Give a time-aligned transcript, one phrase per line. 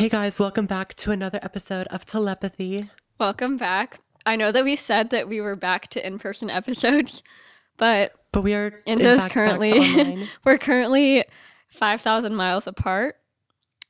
[0.00, 2.88] Hey guys, welcome back to another episode of Telepathy.
[3.18, 4.00] Welcome back.
[4.24, 7.22] I know that we said that we were back to in-person episodes,
[7.76, 11.24] but But we are in Enzo's currently we're currently
[11.68, 13.16] 5,000 miles apart.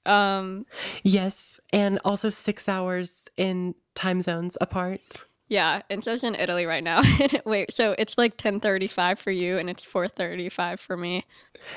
[0.04, 0.66] Um
[1.04, 5.27] yes, and also six hours in time zones apart.
[5.46, 7.02] yeah, Enzo's in Italy right now.
[7.46, 11.24] Wait, so it's like 10:35 for you and it's 4:35 for me.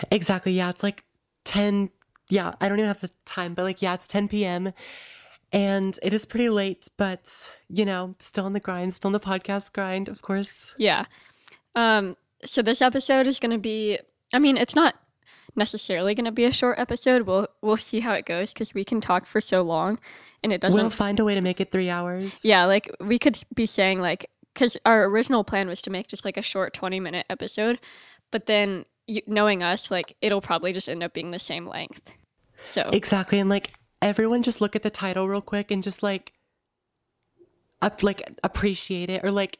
[0.09, 0.53] Exactly.
[0.53, 1.03] Yeah, it's like
[1.43, 1.91] ten.
[2.33, 4.73] Yeah, I don't even have the time, but like yeah, it's ten p.m.
[5.51, 6.87] and it is pretty late.
[6.97, 10.73] But you know, still on the grind, still on the podcast grind, of course.
[10.77, 11.05] Yeah.
[11.75, 13.99] Um so this episode is going to be
[14.33, 14.95] I mean, it's not
[15.55, 17.21] necessarily going to be a short episode.
[17.27, 19.99] We'll we'll see how it goes cuz we can talk for so long
[20.43, 22.39] and it doesn't We'll find a way to make it three hours.
[22.43, 26.25] Yeah, like we could be saying like because our original plan was to make just
[26.25, 27.79] like a short twenty minute episode,
[28.31, 32.13] but then you, knowing us, like it'll probably just end up being the same length.
[32.63, 33.39] So Exactly.
[33.39, 36.33] And like everyone just look at the title real quick and just like
[37.81, 39.59] up like appreciate it or like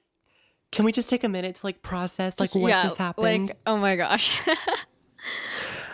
[0.72, 3.48] can we just take a minute to like process like what yeah, just happened?
[3.50, 4.40] Like oh my gosh.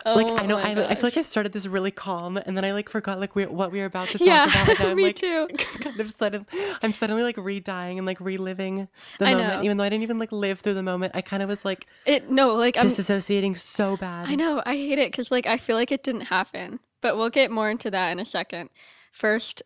[0.05, 2.63] like Oh I know I, I feel like I started this really calm and then
[2.63, 4.69] I like forgot like we, what we were about to talk Yeah, about.
[4.79, 5.47] And I'm me like too.
[5.57, 6.45] kind of sudden
[6.81, 8.87] I'm suddenly like re-dying and like reliving
[9.19, 9.63] the I moment know.
[9.63, 11.13] even though I didn't even like live through the moment.
[11.15, 12.85] I kind of was like it no like I'm.
[12.85, 14.27] disassociating so bad.
[14.29, 17.29] I know I hate it because like I feel like it didn't happen, but we'll
[17.29, 18.69] get more into that in a second.
[19.11, 19.63] First,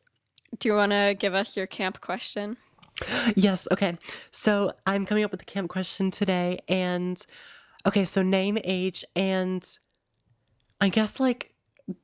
[0.59, 2.58] do you want to give us your camp question?
[3.36, 3.67] Yes.
[3.72, 3.98] Okay.
[4.31, 6.59] So I'm coming up with the camp question today.
[6.67, 7.23] And
[7.88, 9.67] okay, so name, age, and
[10.80, 11.53] I guess like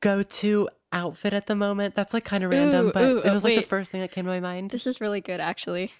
[0.02, 1.96] go to outfit at the moment.
[1.96, 4.12] That's like kind of random, Ooh, but ooh, it was like the first thing that
[4.12, 4.72] came to my mind.
[4.72, 5.92] This is really good, actually.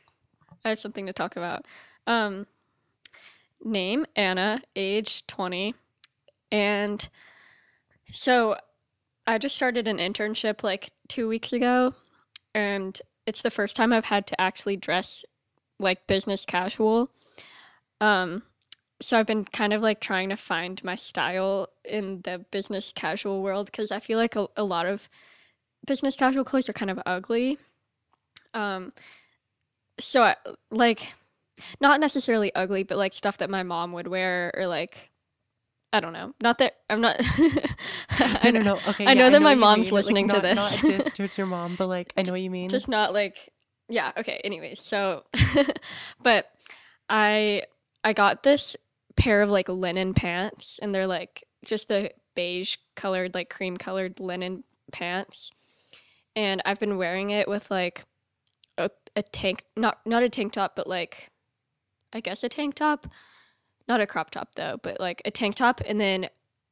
[0.66, 1.66] I have something to talk about.
[2.08, 2.48] Um,
[3.64, 5.76] name Anna, age 20.
[6.52, 7.08] And
[8.12, 8.58] so
[9.30, 11.94] I just started an internship like two weeks ago.
[12.56, 15.24] And it's the first time I've had to actually dress
[15.80, 17.12] like business casual.
[18.02, 18.42] Um,
[19.00, 23.44] so I've been kind of like trying to find my style in the business casual
[23.44, 25.10] world because I feel like a, a lot of
[25.86, 27.60] business casual clothes are kind of ugly.
[28.56, 28.94] Um,
[30.00, 30.38] so I,
[30.72, 31.14] like,
[31.80, 35.12] not necessarily ugly, but like stuff that my mom would wear, or like,
[35.92, 36.34] I don't know.
[36.42, 37.18] Not that I'm not.
[37.20, 38.80] I don't know, no.
[38.90, 39.06] Okay.
[39.06, 39.96] I yeah, know that what my mom's mean.
[39.96, 40.84] Like, listening to not- this.
[40.84, 42.70] Not towards your mom, but like I know what you mean.
[42.70, 43.50] just not like,
[43.88, 44.12] yeah.
[44.18, 44.40] Okay.
[44.44, 45.24] Anyways, so,
[46.24, 46.46] but
[47.10, 47.64] I
[48.04, 48.76] I got this
[49.16, 54.20] pair of like linen pants, and they're like just the beige colored, like cream colored
[54.20, 55.50] linen pants,
[56.36, 58.04] and I've been wearing it with like
[58.78, 61.32] a, a tank, not not a tank top, but like
[62.14, 63.08] I guess a tank top,
[63.90, 66.30] not a crop top though, but like a tank top, and then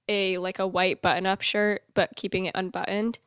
[0.07, 3.19] a like a white button up shirt, but keeping it unbuttoned.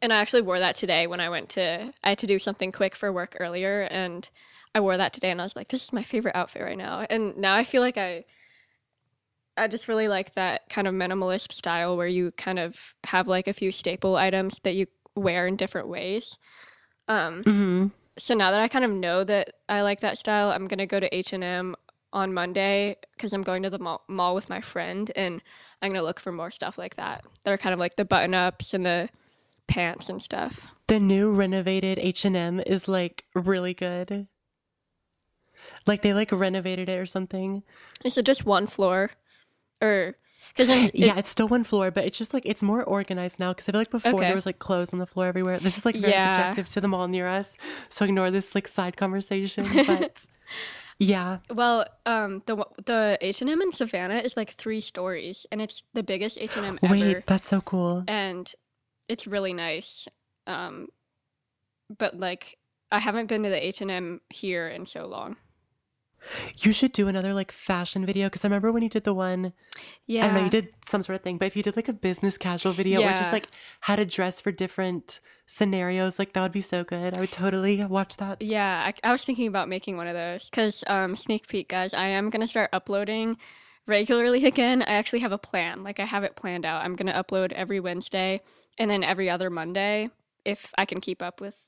[0.00, 2.72] And I actually wore that today when I went to I had to do something
[2.72, 4.28] quick for work earlier and
[4.74, 7.04] I wore that today and I was like, this is my favorite outfit right now.
[7.10, 8.24] And now I feel like I
[9.56, 13.48] I just really like that kind of minimalist style where you kind of have like
[13.48, 14.86] a few staple items that you
[15.16, 16.38] wear in different ways.
[17.08, 17.86] Um hmm
[18.18, 21.00] so now that I kind of know that I like that style, I'm gonna go
[21.00, 21.76] to H and M
[22.12, 25.42] on Monday because I'm going to the mall, mall with my friend, and
[25.82, 27.24] I'm gonna look for more stuff like that.
[27.44, 29.08] That are kind of like the button ups and the
[29.66, 30.68] pants and stuff.
[30.86, 34.26] The new renovated H and M is like really good.
[35.86, 37.62] Like they like renovated it or something.
[38.04, 39.10] Is it just one floor,
[39.82, 40.14] or
[40.48, 43.52] because it, yeah, it's still one floor, but it's just like it's more organized now.
[43.52, 44.26] Because I feel like before Okay.
[44.26, 45.58] there was like clothes on the floor everywhere.
[45.58, 46.22] This is like very Yeah.
[46.36, 47.56] subjective to the mall near us,
[47.88, 49.84] so ignore this like side conversation.
[49.86, 50.24] But
[50.98, 55.62] yeah, well, um, the the H and M in Savannah is like three stories, and
[55.62, 56.92] it's the biggest H and M ever.
[56.92, 58.04] wait, that's so cool.
[58.08, 58.52] and
[59.08, 60.08] it's really nice.
[60.46, 60.88] Um,
[61.96, 62.58] but like
[62.90, 65.36] I haven't been to the H and M here in so long.
[66.58, 69.52] You should do another like fashion video because I remember when you did the one.
[70.06, 71.88] Yeah, I don't know you did some sort of thing, but if you did like
[71.88, 73.46] a business casual video or just like
[73.82, 77.16] how to dress for different scenarios, like that would be so good.
[77.16, 78.40] I would totally watch that.
[78.40, 81.94] Yeah, I, I was thinking about making one of those because um, sneak peek, guys.
[81.94, 83.38] I am gonna start uploading
[83.86, 84.82] regularly again.
[84.82, 85.82] I actually have a plan.
[85.82, 86.84] Like I have it planned out.
[86.84, 88.42] I'm gonna upload every Wednesday
[88.78, 90.10] and then every other Monday
[90.44, 91.66] if I can keep up with.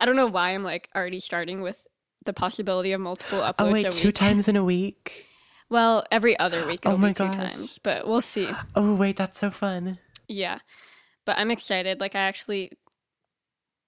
[0.00, 1.86] I don't know why I'm like already starting with
[2.24, 5.26] the possibility of multiple uploads Oh wait, two times in a week.
[5.68, 7.34] Well, every other week Oh it'll my be two gosh.
[7.34, 8.48] times, but we'll see.
[8.76, 9.98] Oh wait, that's so fun.
[10.28, 10.60] Yeah.
[11.24, 12.00] But I'm excited.
[12.00, 12.72] Like I actually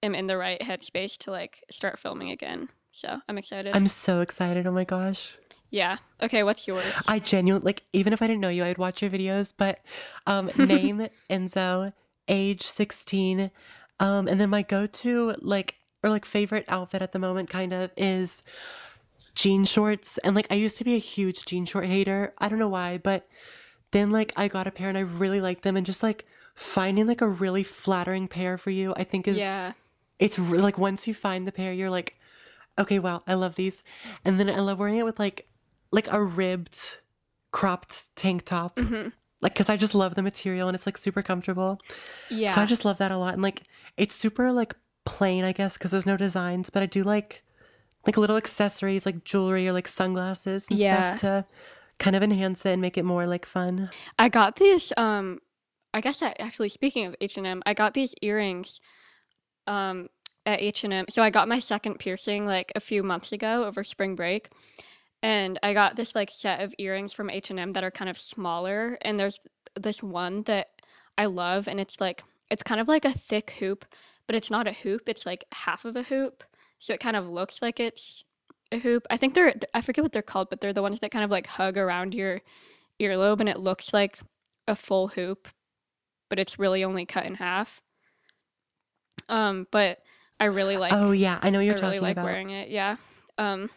[0.05, 2.69] am in the right headspace to like start filming again.
[2.91, 3.75] So I'm excited.
[3.75, 4.65] I'm so excited.
[4.65, 5.37] Oh my gosh.
[5.69, 5.97] yeah.
[6.21, 6.93] Okay, what's yours?
[7.07, 9.53] I genuinely like even if I didn't know you, I'd watch your videos.
[9.55, 9.79] But
[10.25, 11.91] um name Enzo,
[12.29, 13.51] age 16,
[13.99, 17.91] Um, and then my go-to like or like favorite outfit at the moment kind of
[17.97, 18.43] is
[19.33, 20.17] jean shorts.
[20.19, 22.33] And like I used to be a huge jean short hater.
[22.37, 23.27] I don't know why, but
[23.91, 27.07] then like I got a pair and I really like them and just like finding
[27.07, 29.73] like a really flattering pair for you, I think is Yeah.
[30.19, 32.17] It's re- like once you find the pair, you're like,
[32.79, 33.83] okay, wow, I love these.
[34.23, 35.47] And then I love wearing it with like
[35.91, 36.97] like a ribbed
[37.51, 38.75] cropped tank top.
[38.75, 39.09] Mm-hmm.
[39.41, 41.79] Like, cause I just love the material and it's like super comfortable.
[42.29, 42.53] Yeah.
[42.55, 43.33] So I just love that a lot.
[43.33, 43.63] And like,
[43.95, 44.75] it's super like
[45.05, 47.43] plain, I guess, because there's no designs, but I do like
[48.05, 51.15] like little accessories like jewelry or like sunglasses and Yeah.
[51.15, 51.45] stuff to
[51.97, 53.89] kind of enhance it and make it more like fun.
[54.19, 55.39] I got these um
[55.93, 58.81] I guess I, actually speaking of H&M, I got these earrings
[59.67, 60.09] um
[60.45, 61.05] at H&M.
[61.09, 64.49] So I got my second piercing like a few months ago over spring break.
[65.23, 68.97] And I got this like set of earrings from H&M that are kind of smaller
[69.01, 69.39] and there's
[69.75, 70.67] this one that
[71.17, 73.85] I love and it's like it's kind of like a thick hoop,
[74.27, 76.43] but it's not a hoop, it's like half of a hoop.
[76.79, 78.23] So it kind of looks like it's
[78.71, 79.07] a hoop.
[79.09, 81.31] I think they're I forget what they're called, but they're the ones that kind of
[81.31, 82.41] like hug around your
[83.01, 84.19] earlobe and it looks like
[84.67, 85.47] a full hoop,
[86.29, 87.81] but it's really only cut in half.
[89.29, 89.99] Um, but
[90.39, 92.25] I really like oh yeah, I know what I you're really talking like about.
[92.25, 92.69] wearing it.
[92.69, 92.97] Yeah.
[93.37, 93.69] Um,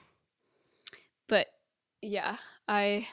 [1.28, 1.46] but
[2.02, 2.36] yeah,
[2.66, 3.06] I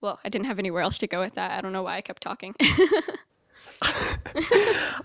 [0.00, 1.50] well, I didn't have anywhere else to go with that.
[1.52, 2.54] I don't know why I kept talking.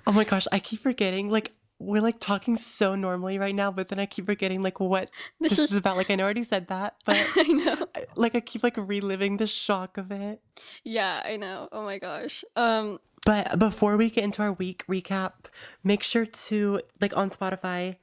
[0.08, 1.30] oh my gosh, I keep forgetting.
[1.30, 5.10] Like we're like talking so normally right now, but then I keep forgetting like what
[5.40, 5.98] This this, is- is about.
[5.98, 7.88] Like I know I already said that, but I know.
[7.96, 10.42] I- like I keep like reliving the shock of it.
[10.84, 11.70] Yeah, I know.
[11.72, 12.44] Oh my gosh.
[12.56, 15.46] Um, But before we get into our week recap,
[15.84, 17.96] make sure to like on Spotify,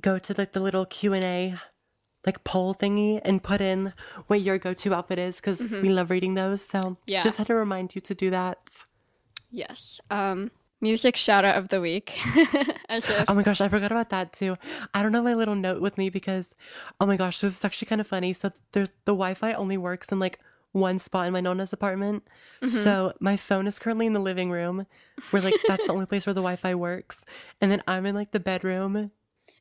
[0.00, 1.54] go to like the little Q and A,
[2.26, 3.92] like poll thingy, and put in
[4.26, 6.62] what your go-to outfit is because we love reading those.
[6.64, 6.92] So Mm-hmm.
[7.06, 7.22] Yeah.
[7.22, 8.58] just had to remind you to do that.
[9.50, 10.00] yes.
[10.10, 12.18] Um, music shout out of the week.
[12.88, 14.56] As if Oh my gosh, I forgot about that too.
[14.92, 16.54] I don't have my little note with me because,
[17.00, 18.32] oh my gosh, this is actually kind of funny.
[18.32, 20.40] So there's the Wi-Fi only works in like
[20.76, 22.22] one spot in my Nona's apartment.
[22.62, 22.76] Mm-hmm.
[22.76, 24.86] So my phone is currently in the living room,
[25.30, 27.24] where like that's the only place where the Wi-Fi works,
[27.60, 29.10] and then I'm in like the bedroom,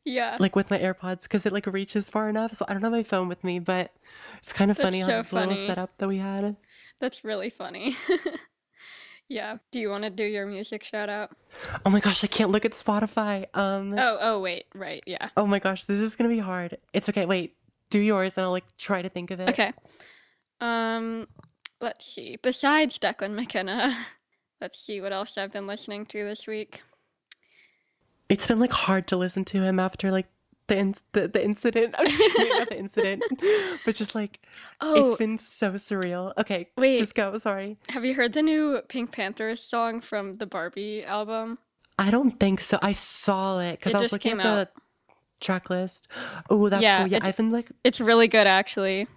[0.03, 0.37] yeah.
[0.39, 2.53] like with my AirPods because it like reaches far enough.
[2.53, 3.93] So I don't have my phone with me, but
[4.41, 6.57] it's kind of That's funny so how the little setup that we had.
[6.99, 7.95] That's really funny.
[9.29, 9.57] yeah.
[9.71, 11.31] Do you want to do your music shout out?
[11.85, 13.45] Oh my gosh, I can't look at Spotify.
[13.53, 13.97] Um.
[13.97, 15.29] Oh, oh wait, right, yeah.
[15.37, 16.77] Oh my gosh, this is gonna be hard.
[16.93, 17.25] It's okay.
[17.25, 17.55] Wait,
[17.89, 19.49] do yours, and I'll like try to think of it.
[19.49, 19.71] Okay.
[20.61, 21.27] Um,
[21.81, 22.37] let's see.
[22.41, 23.95] Besides Declan McKenna,
[24.61, 26.81] let's see what else I've been listening to this week.
[28.29, 30.27] it's been like hard to listen to him after like
[30.67, 31.93] the in- the, the incident.
[31.97, 33.23] I'm just kidding, not the incident,
[33.85, 34.39] but just like
[34.81, 36.33] Oh, it's been so surreal.
[36.37, 36.97] Okay, Wait.
[36.97, 37.37] just go.
[37.37, 41.59] Sorry, have you heard the new PinkPantheress song from the Barbie album?
[41.99, 42.79] I don't think so.
[42.81, 44.81] I saw it because I was looking at the
[45.39, 46.07] track list.
[46.49, 47.11] Oh, that's Yeah, cool.
[47.11, 49.07] Yeah, I've been like, It's really good, actually.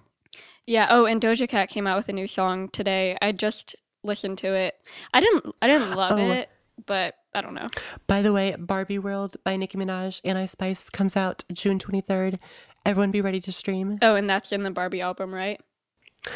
[0.69, 0.87] Yeah.
[0.91, 3.17] Oh, and Doja Cat came out with a new song today.
[3.23, 3.75] I just
[4.05, 4.77] listened to it.
[5.15, 5.55] I didn't.
[5.63, 6.31] I didn't love Oh.
[6.31, 6.51] it,
[6.87, 7.69] but I don't know.
[8.07, 12.39] by the way, Barbie World by Nicki Minaj and Ice Spice comes out June 23rd.
[12.85, 13.99] Everyone be ready to stream.
[14.03, 15.61] Oh, and that's in the Barbie album, right?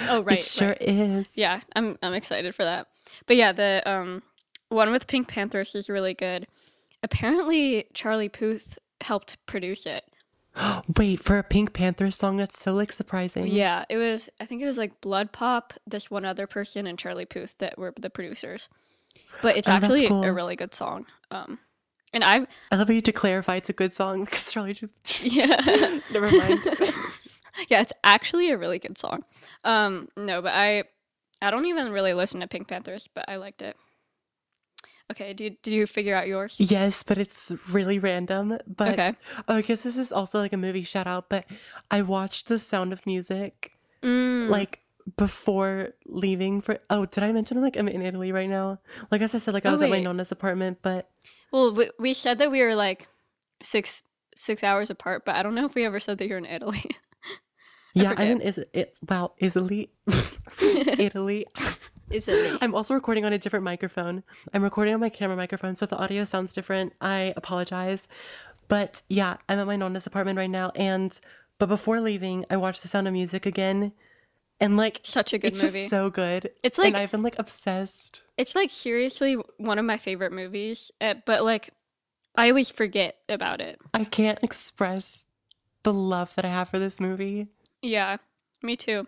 [0.08, 0.38] Oh, right.
[0.38, 0.80] it sure right.
[0.80, 1.36] is.
[1.36, 2.86] Yeah, I'm I'm excited for that.
[3.26, 4.22] But yeah, the um
[4.70, 6.46] one with PinkPantheress is really good.
[7.02, 10.04] Apparently, Charlie Puth helped produce it.
[10.96, 12.36] Wait for a Pink Panther song.
[12.36, 13.46] That's so like surprising.
[13.48, 14.28] Yeah, it was.
[14.40, 17.92] I think it was like BloodPop, this one other person, and Charlie Puth that were
[17.98, 18.68] the producers.
[19.40, 20.24] But it's Oh, actually cool.
[20.24, 21.06] a really good song.
[21.30, 21.58] Um,
[22.12, 24.92] and I've I love how you to clarify it's a good song because Charlie just
[25.24, 26.60] yeah never mind.
[27.68, 29.22] yeah, it's actually a really good song.
[29.64, 30.84] Um, no, but I
[31.40, 33.76] I don't even really listen to PinkPantheress, but I liked it.
[35.12, 36.56] Okay, did did you figure out yours?
[36.58, 38.58] Yes, but it's really random.
[38.66, 39.14] But Okay.
[39.46, 41.28] oh, I guess this is also like a movie shout out.
[41.28, 41.44] But
[41.90, 44.80] I watched The Sound of Music Mm, like
[45.16, 46.78] before leaving for.
[46.88, 48.80] Oh, did I mention like I'm in Italy right now?
[49.10, 51.10] Like as I said, like I Oh, was at my nonna's apartment, but
[51.52, 53.08] well, we, we said that we were like
[53.60, 54.02] six
[54.34, 56.82] six hours apart, but I don't know if we ever said that you're in Italy.
[57.94, 58.14] yeah.
[58.16, 59.90] I'm in is it wow Italy,
[60.60, 61.46] Italy.
[62.12, 62.58] Is it?
[62.60, 64.22] I'm also recording on a different microphone.
[64.52, 68.06] I'm recording on my camera microphone, so if the audio sounds different, I apologize.
[68.68, 71.18] But yeah, I'm at my nonna's apartment right now, and
[71.58, 73.92] but before leaving, I watched The Sound of Music again,
[74.60, 75.88] and like Such a good it's movie.
[75.88, 76.50] so good.
[76.62, 78.22] It's like- and I've been like obsessed.
[78.36, 81.70] It's like seriously one of my favorite movies, uh, but like
[82.34, 83.78] I always forget about it.
[83.92, 85.24] I can't express
[85.82, 87.48] the love that I have for this movie.
[87.82, 88.16] Yeah,
[88.62, 89.06] me too.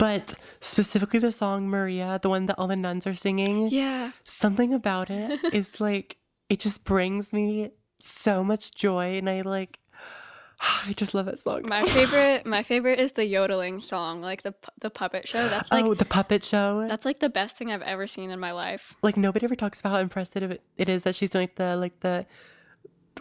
[0.00, 4.72] But specifically the song Maria, the one that all the nuns are singing, Yeah, something
[4.74, 6.16] about it is like
[6.48, 9.78] it just brings me so much joy and I like
[10.88, 11.64] I just love that song.
[11.68, 15.48] My favorite, my favorite is the yodeling song, like the the puppet show.
[15.48, 16.86] That's like oh, the puppet show.
[16.88, 18.94] that's like the best thing I've ever seen in my life.
[19.02, 21.76] like nobody ever talks about how impressive it, it is that she's doing like the
[21.76, 22.26] like the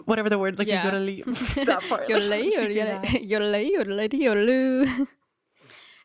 [0.05, 0.89] whatever the word like Yeah.
[0.89, 1.25] the yodely
[1.65, 2.09] that part.
[2.09, 2.83] like, Yodelay, she do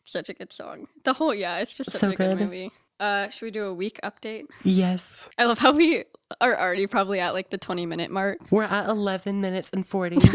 [0.04, 0.87] Such a good song.
[1.04, 2.44] The whole yeah, it's just such So a good, good.
[2.44, 2.70] movie.
[3.00, 4.44] Uh, should we do a week update?
[4.62, 6.04] Yes, I love how we
[6.40, 8.38] are already probably at like the twenty minute mark.
[8.50, 10.16] we're at eleven minutes and forty.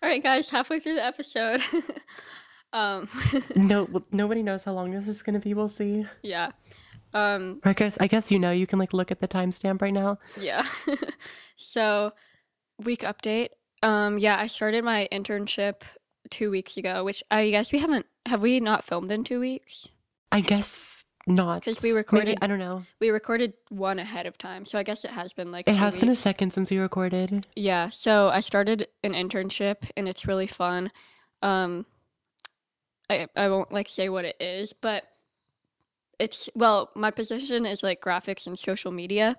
[0.00, 1.60] All right, guys, halfway through the episode.
[2.72, 3.08] um,
[3.56, 5.54] no, nobody knows how long this is gonna be.
[5.54, 6.06] We'll see.
[6.22, 6.50] yeah,
[7.14, 9.92] um, I guess I guess you know you can like look at the timestamp right
[9.92, 10.18] now.
[10.40, 10.64] yeah.
[11.56, 12.12] so,
[12.84, 13.48] week update.
[13.82, 15.82] Um, yeah, I started my internship
[16.28, 18.06] two weeks ago, which I guess we haven't.
[18.26, 19.88] Have we not filmed in two weeks?
[20.30, 21.60] I guess not.
[21.64, 22.84] Because we Maybe- recorded- I don't know.
[23.00, 25.68] We recorded one ahead of time, so I guess it has been like.
[25.68, 27.46] It has been a second since we recorded.
[27.56, 30.90] Yeah, so I started an internship and it's really fun.
[31.42, 31.86] Um
[33.10, 35.04] I I won't like say what it is, but
[36.18, 39.36] it's well, my position is like graphics and social media.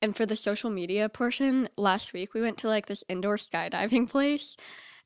[0.00, 4.08] And for the social media portion, last week we went to like this indoor skydiving
[4.14, 4.56] place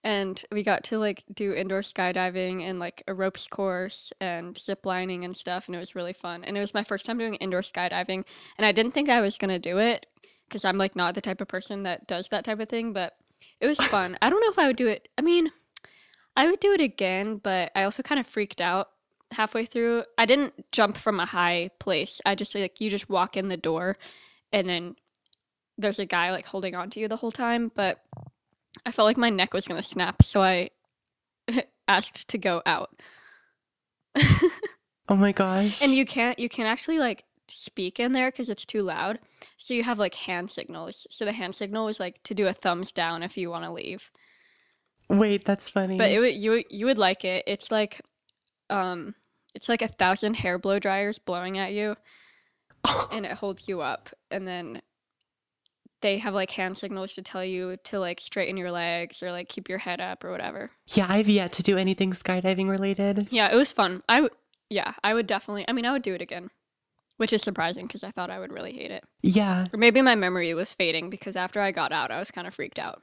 [0.06, 4.86] and we got to like do indoor skydiving and like a ropes course and zip
[4.86, 6.44] lining and stuff and it was really fun.
[6.44, 8.24] And it was my first time doing indoor skydiving
[8.56, 10.06] and I didn't think I was going to do it
[10.48, 13.16] because I'm like not the type of person that does that type of thing, but
[13.60, 14.16] it was fun.
[14.22, 15.08] I don't know if I would do it.
[15.18, 15.50] I mean,
[16.36, 18.90] I would do it again, but I also kind of freaked out
[19.32, 20.04] halfway through.
[20.16, 22.20] I didn't jump from a high place.
[22.24, 23.96] I just like you just walk in the door
[24.52, 24.94] and then
[25.76, 28.04] there's a guy like holding on to you the whole time, but
[28.84, 30.70] I felt like my neck was going to snap, so I
[31.88, 32.90] asked to go out.
[35.08, 35.80] Oh my gosh.
[35.80, 39.20] And you can't you can't actually like speak in there because it's too loud.
[39.56, 41.06] So you have like hand signals.
[41.12, 43.70] So the hand signal was like to do a thumbs down if you want to
[43.70, 44.10] leave.
[45.08, 45.96] wait, that's funny.
[45.96, 47.44] But it you would- you would like it.
[47.46, 48.00] It's like
[48.68, 49.14] um
[49.54, 51.94] it's like a thousand hair blow dryers blowing at you
[53.12, 54.82] and it holds you up and then
[56.02, 59.48] they have like hand signals to tell you to like straighten your legs or like
[59.48, 60.70] keep your head up or whatever.
[60.88, 63.28] yeah, I've yet to do anything skydiving related.
[63.30, 64.02] Yeah, it was fun.
[64.08, 64.34] I w-
[64.70, 65.64] yeah, I would definitely.
[65.68, 66.50] I mean, I would do it again.
[67.18, 69.02] Which is surprising because I thought I would really hate it.
[69.22, 72.46] Yeah, Or maybe my memory was fading because after I got out, I was kind
[72.46, 73.00] of freaked out.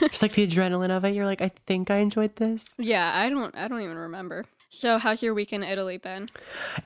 [0.00, 1.14] just like the adrenaline of it.
[1.14, 2.74] You're like, I think I enjoyed this.
[2.78, 4.44] Yeah, I don't I don't even remember.
[4.68, 6.28] So, how's your week in Italy been?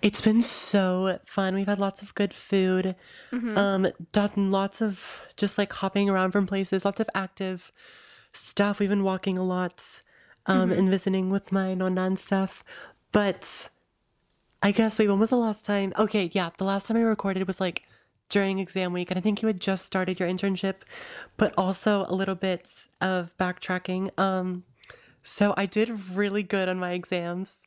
[0.00, 1.54] It's been so fun.
[1.54, 2.94] We've had lots of good food.
[3.32, 3.58] Mm-hmm.
[3.58, 7.72] Um, done lots of just like hopping around from places, lots of active
[8.32, 8.78] stuff.
[8.78, 10.02] We've been walking a lot,
[10.46, 10.78] um, Mm-hmm.
[10.78, 12.62] and visiting with my nonna and stuff.
[13.12, 13.70] But
[14.62, 15.92] I guess wait, when was the last time?
[15.98, 17.82] Okay, yeah, the last time I recorded was like
[18.28, 20.76] during exam week, and I think you had just started your internship,
[21.36, 24.16] but also a little bit of backtracking.
[24.16, 24.62] Um,
[25.24, 27.64] so I did really good on my exams.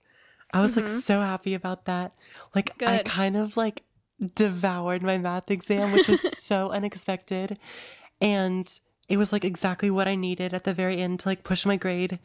[0.53, 2.13] I was like so happy about that.
[2.55, 3.07] Like I Mm-hmm.
[3.07, 3.83] Kind of like
[4.35, 7.57] devoured my math exam, which was so unexpected.
[8.21, 8.71] And
[9.09, 11.75] it was like exactly what I needed at the very end to like push my
[11.75, 12.19] grade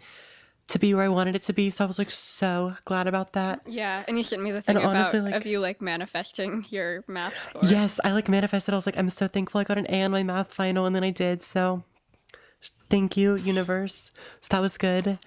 [0.68, 1.70] to be where I wanted it to be.
[1.70, 3.62] So I was like so glad about that.
[3.66, 6.66] Yeah, and you sent me the thing And about honestly, like- of you like manifesting
[6.68, 7.62] your math score.
[7.64, 8.74] Yes, I like manifested.
[8.74, 10.94] I was like, I'm so thankful I got an A on my math final, and
[10.94, 11.42] then I did.
[11.42, 11.84] So
[12.90, 14.10] thank you, universe.
[14.42, 15.18] So that was good.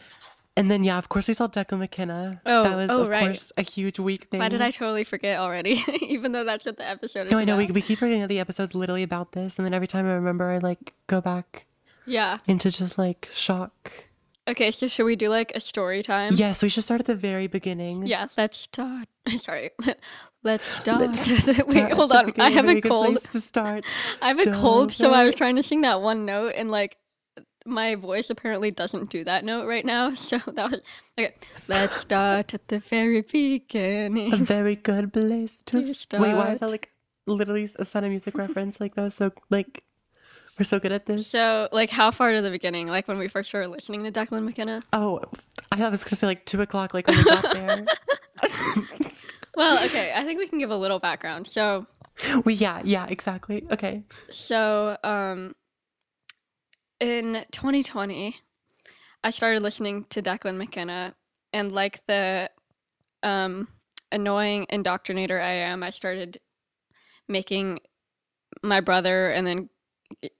[0.57, 2.41] And then yeah, of course we saw Declan McKenna.
[2.45, 3.21] Oh, that was oh, of right.
[3.23, 4.39] course a huge week thing.
[4.41, 5.81] Why did I totally forget already?
[6.01, 7.75] Even though that's what the episode is No, I know we, about.
[7.75, 10.49] we keep forgetting that the episode's literally about this, and then every time I remember,
[10.51, 11.67] I like go back
[12.05, 12.39] Yeah.
[12.47, 14.05] into just like shock.
[14.47, 16.33] Okay, so should we do like a story time?
[16.35, 18.05] Yes, we should start at the very beginning.
[18.05, 19.07] Yeah, let's start.
[19.37, 19.69] Sorry.
[20.43, 21.13] Let's start.
[21.13, 22.33] Start Wait, hold on.
[22.39, 23.19] I have a cold.
[23.19, 23.85] to start.
[24.23, 26.71] I have a cold, so I Don't was trying to sing that one note, and
[26.71, 26.97] like
[27.65, 30.13] my voice apparently doesn't do that note right now.
[30.15, 30.81] So that was
[31.17, 31.33] okay.
[31.67, 34.33] Let's start at the very beginning.
[34.33, 36.91] a very good place to To s- Wait, why is that like
[37.27, 38.79] literally a Sound of Music reference?
[38.79, 39.83] Like that was so like
[40.59, 41.27] we're so good at this.
[41.27, 42.87] So, like, how far to the beginning?
[42.87, 44.83] Like when we first started listening to Declan McKenna?
[44.93, 45.21] Oh,
[45.71, 47.85] I thought it was gonna say like two o'clock, like when we got there.
[49.55, 50.13] Well, okay.
[50.15, 51.45] I think we can give a little background.
[51.45, 51.85] So,
[52.45, 53.65] we yeah, yeah, exactly.
[53.69, 54.03] Okay.
[54.29, 55.55] So, um,
[57.01, 58.37] in 2020,
[59.23, 61.15] I started listening to Declan McKenna,
[61.51, 62.49] and like the
[63.23, 63.67] um,
[64.11, 66.39] annoying indoctrinator I am, I started
[67.27, 67.79] making
[68.63, 69.69] my brother and then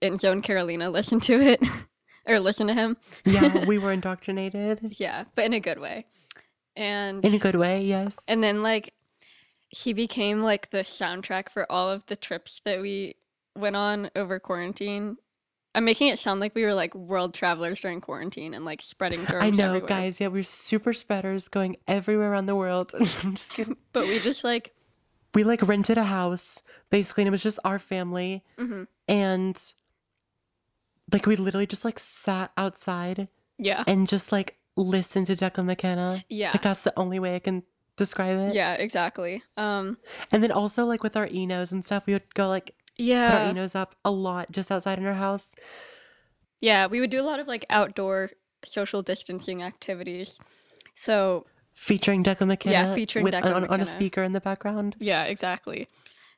[0.02, 1.64] Enzo and Carolina listen to it
[2.28, 2.98] or listen to him.
[3.26, 6.06] Yeah, we were indoctrinated Yeah, but in a good way.
[6.76, 7.84] And in a good way.
[7.84, 8.18] Yes.
[8.28, 8.94] and then like
[9.70, 13.16] he became like the soundtrack for all of the trips that we
[13.56, 15.18] went on over quarantine.
[15.74, 19.26] I'm making it sound like we were like world travelers during quarantine and like spreading
[19.26, 19.44] germs.
[19.44, 19.88] I know, everywhere.
[19.88, 20.20] guys.
[20.20, 22.92] Yeah, we're super spreaders going everywhere around the world.
[23.24, 23.78] I'm just kidding.
[23.94, 24.74] But we just like
[25.34, 28.44] We like rented a house basically, and it was just our family.
[28.58, 28.88] Mhm.
[29.08, 29.74] And
[31.12, 33.84] like we literally just like sat outside yeah.
[33.88, 36.24] and just like listened to Declan McKenna.
[36.30, 36.52] Yeah.
[36.52, 37.64] Like that's the only way I can
[37.98, 38.56] describe it.
[38.56, 39.44] Yeah, exactly.
[39.58, 39.98] Um
[40.32, 43.46] And then also like with our ENOs and stuff, we would go like put our
[43.46, 43.54] yeah.
[43.54, 45.56] ENOs up a lot just outside in our house.
[46.60, 48.32] Yeah, we would do a lot of like outdoor
[48.64, 50.38] social distancing activities.
[50.96, 52.74] So, Featuring Declan McKenna.
[52.74, 54.96] Yeah, featuring with, Declan on, on a speaker in the background.
[55.00, 55.88] yeah, exactly.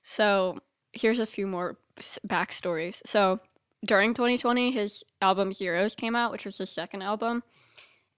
[0.03, 0.59] So,
[0.93, 1.77] here's a few more
[2.25, 3.01] backstories.
[3.05, 3.39] So,
[3.85, 7.43] during 2020, his album Zeros came out, which was his second album.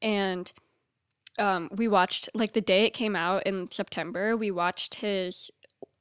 [0.01, 0.51] And
[1.39, 5.49] um, we watched, like, the day it came out in September, we watched his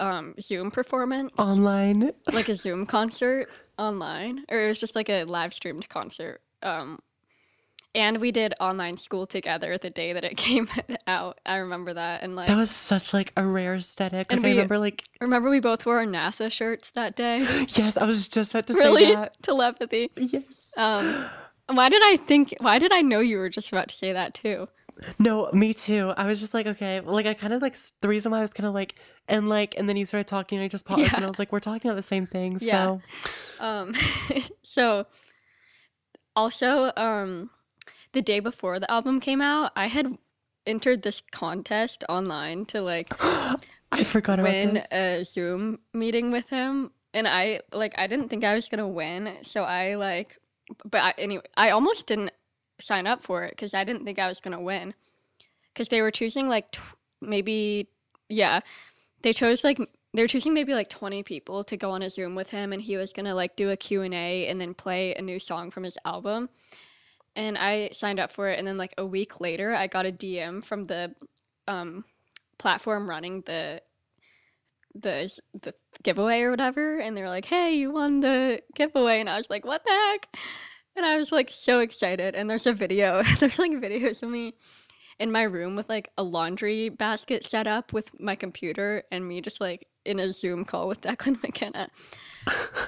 [0.00, 1.32] um, Zoom performance.
[1.38, 2.12] Online.
[2.32, 3.48] like a Zoom concert
[3.78, 6.40] online, or it was just like a live streamed concert.
[6.62, 6.98] Um,
[7.94, 10.68] and we did online school together the day that it came
[11.06, 11.38] out.
[11.46, 14.30] I remember that, and like, That was such like a rare aesthetic.
[14.30, 17.38] Like And I remember like remember we both wore our NASA shirts that day.
[17.68, 19.36] yes, I was just about to say that.
[19.42, 20.10] telepathy.
[20.16, 20.74] Yes.
[20.76, 21.26] Um,
[21.70, 22.54] why did I think?
[22.60, 24.68] Why did I know you were just about to say that too?
[25.18, 26.12] No, me too.
[26.16, 28.50] I was just like, okay, like I kind of like the reason why I was
[28.50, 28.94] kind of like
[29.28, 31.16] and like and then you started talking and I just paused Yeah.
[31.16, 32.58] and I was like, we're talking about the same thing.
[32.60, 32.98] Yeah.
[33.58, 33.92] So Um,
[34.62, 35.06] so
[36.36, 37.50] also, um,
[38.12, 40.18] the day before the album came out, I had
[40.66, 43.08] entered this contest online to like
[43.92, 48.44] I forgot about win a Zoom meeting with him, and I like I didn't think
[48.44, 50.38] I was gonna win, so I like,
[50.84, 52.30] but I, anyway, I almost didn't
[52.84, 54.94] sign up for it because I didn't think I was gonna win,
[55.72, 57.88] because they were choosing like tw- maybe
[58.28, 58.60] yeah,
[59.22, 59.78] they chose like
[60.14, 62.80] they were choosing maybe like 20 people to go on a zoom with him and
[62.82, 65.98] he was gonna like do a q&a and then play a new song from his
[66.04, 66.48] album.
[67.36, 70.12] And i signed up for it and then like a week later i got a
[70.12, 71.14] dm from the
[71.66, 72.04] um,
[72.58, 73.82] platform running the
[74.94, 79.18] the the giveaway or whatever and they were like hey you won the giveaway.
[79.18, 80.28] And i was like what the heck
[80.96, 84.54] and i was like so excited and there's a video there's like videos of me
[85.18, 89.40] in my room with like a laundry basket set up with my computer and me
[89.40, 91.88] just like in a Zoom call with Declan McKenna.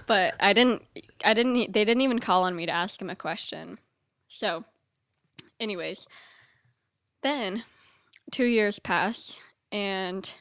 [0.07, 0.83] but I didn't
[1.25, 3.79] I didn't they didn't even call on me to ask him a question.
[4.29, 4.65] So
[5.59, 6.07] anyways,
[7.23, 7.65] then
[8.33, 9.39] 2 years pass
[9.73, 10.35] and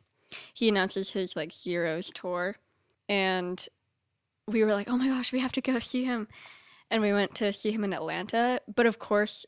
[0.54, 2.58] he announces his like Zeros tour
[3.08, 3.66] and
[4.48, 6.28] we were like, "Oh my gosh, we have to go see him."
[6.92, 9.46] And we went to see him in Atlanta, but of course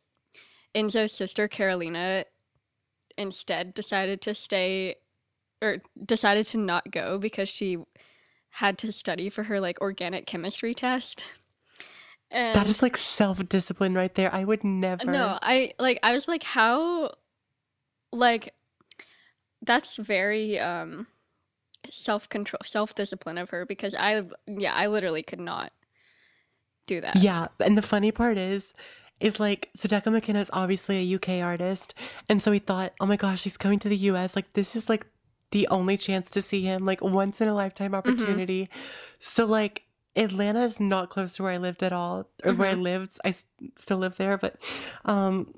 [0.76, 2.26] Enzo's sister Carolina
[3.18, 4.96] instead decided to stay
[5.62, 7.78] or decided to not go because she
[8.50, 11.26] had to study for her like organic chemistry test.
[12.30, 14.34] And That is like self discipline right there.
[14.34, 15.06] I would never.
[15.06, 17.12] no, I like I was like how
[18.12, 18.54] like
[19.62, 21.08] that's very um
[21.90, 25.72] self-control self-discipline of her because I yeah, I literally could not
[26.88, 27.18] do that.
[27.18, 28.74] Yeah, and the funny part is,
[29.20, 31.94] is like so Declan McKenna is obviously a UK artist,
[32.30, 34.36] and so we thought, oh my gosh, he's coming to the US.
[34.36, 35.06] Like this is like
[35.52, 38.70] the only chance to see him, like once in a lifetime opportunity.
[39.20, 39.84] So like
[40.16, 43.18] Atlanta is not close to where I lived at all, or where I lived.
[43.24, 43.46] I s-
[43.76, 44.56] still live there, but
[45.06, 45.54] um,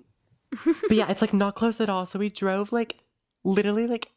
[0.66, 2.06] but yeah, it's like not close at all.
[2.06, 2.98] So we drove like
[3.44, 4.10] literally like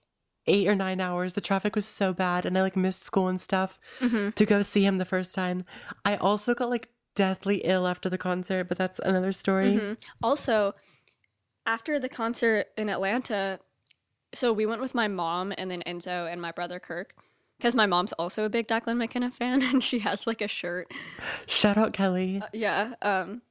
[0.46, 1.34] eight or nine hours.
[1.34, 4.34] The traffic was so bad, and I like missed school and stuff Mhm.
[4.34, 5.64] to go see him the first time.
[6.04, 9.74] I also got like deathly ill after the concert, but that's another story.
[9.78, 10.02] Mhm.
[10.22, 10.74] Also,
[11.66, 13.60] after the concert in Atlanta,
[14.34, 17.14] so we went with my mom and then Enzo and my brother Kirk.
[17.58, 20.90] Because my mom's also a big Declan McKenna fan and she has like a shirt.
[21.46, 22.42] Shout out Kelly.
[22.52, 22.94] Yeah.
[23.02, 23.42] Um,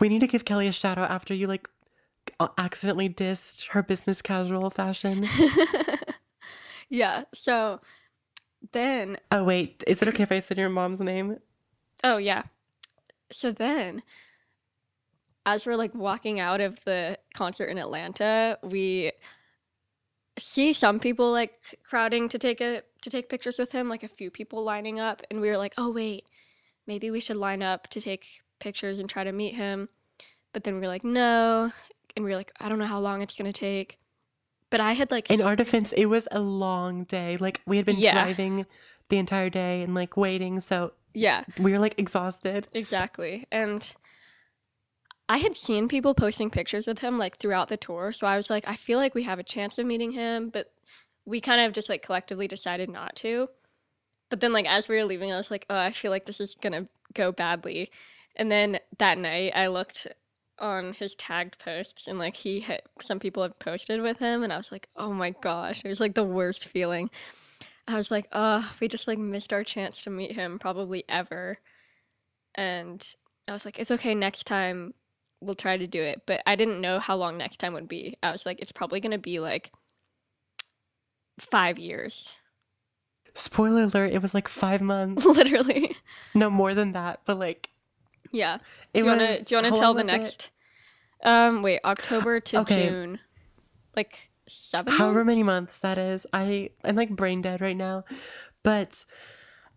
[0.00, 1.68] We need to give Kelly a shout out after you like
[2.58, 5.26] accidentally dissed her business casual fashion.
[6.88, 7.24] yeah.
[7.34, 7.80] So
[8.72, 11.38] then, oh wait, is it okay if I say your mom's name?
[12.04, 12.42] oh, yeah.
[13.30, 14.02] So then,
[15.44, 19.12] as we're like walking out of the concert in Atlanta, we
[20.38, 24.08] see some people like crowding to take a to take pictures with him, like a
[24.08, 26.24] few people lining up, and we were like, "Oh wait,
[26.86, 29.88] maybe we should line up to take pictures and try to meet him."
[30.52, 31.70] But then we were like, "No,"
[32.16, 33.98] and we were like, "I don't know how long it's gonna take."
[34.70, 37.36] But I had like In our defense, it was a long day.
[37.36, 38.12] Like we had been Yeah.
[38.24, 38.66] driving
[39.08, 42.68] the entire day and like waiting, so yeah, we were like exhausted.
[42.72, 43.94] exactly, and.
[45.28, 48.48] I had seen people posting pictures with him like throughout the tour, so I was
[48.48, 50.72] like, I feel like we have a chance of meeting him, but
[51.24, 53.48] we kind of just like collectively decided not to.
[54.30, 56.40] but then like as we were leaving, I was like, oh, I feel like this
[56.40, 57.88] is gonna go badly.
[58.36, 60.06] And then that night, I looked
[60.58, 64.52] on his tagged posts and like he had some people had posted with him and
[64.52, 67.10] I was like, "Oh my gosh, it was like the worst feeling."
[67.88, 71.58] I was like, oh, we just like missed our chance to meet him probably ever."
[72.54, 73.06] And
[73.48, 74.94] I was like, "It's okay, next time
[75.40, 78.16] we'll try to do it." But I didn't know how long next time would be.
[78.22, 79.72] I was like, "It's probably going to be like
[81.38, 82.34] 5 years."
[83.34, 85.24] Spoiler alert, it was like five months.
[85.26, 85.94] Literally.
[86.34, 87.68] no more than that, but like
[88.32, 88.56] Yeah.
[88.56, 88.60] it
[88.94, 90.18] do you want to do you want to tell the was it?
[90.18, 90.50] next
[91.22, 92.88] um wait, October to Okay.
[92.88, 93.20] June.
[93.94, 95.56] Like 7 however many months?
[95.72, 96.26] months that is.
[96.32, 98.04] I I'm like brain dead right now.
[98.62, 99.04] But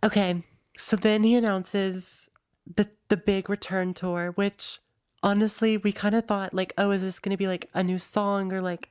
[0.03, 0.43] okay,
[0.77, 2.29] so then he announces
[2.65, 4.79] the the big return tour, which
[5.23, 8.53] honestly we kind of thought like, oh, is this gonna be like a new song
[8.53, 8.89] or like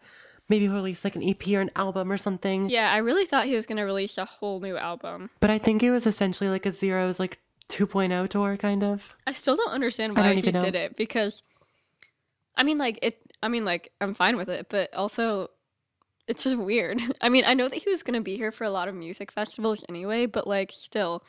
[0.49, 2.69] maybe he'll release like an EP or an album or something?
[2.69, 5.31] Yeah, I really thought he was to release a whole new album.
[5.41, 7.39] But I think it was essentially like a Zeros like
[7.69, 9.15] 2.0 tour kind of.
[9.27, 11.43] I still don't understand why don't he did it because
[12.57, 15.51] I mean like it I mean like I'm fine with it, but also
[16.29, 17.01] it's just weird.
[17.21, 18.95] I mean, I know that he was going to be here for a lot of
[18.95, 21.25] music festivals anyway, but like still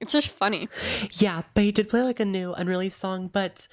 [0.00, 0.68] it's just funny.
[1.12, 3.28] Yeah, but he did play like a new unreleased song.
[3.32, 3.68] But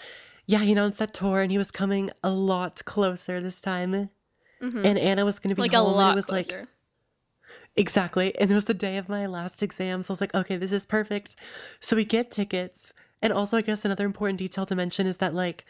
[0.45, 4.10] yeah, he announced that tour and he was coming a lot closer this time.
[4.60, 5.73] And Anna was going to be Mm-hmm.
[5.73, 6.60] Like a home, and lot it was closer.
[6.60, 6.67] like
[7.75, 10.58] exactly, and it was the day of my last exam, so I was like, okay,
[10.58, 11.36] this is perfect.
[11.80, 15.36] So we get tickets, and also I guess another important detail to mention is that
[15.36, 15.63] like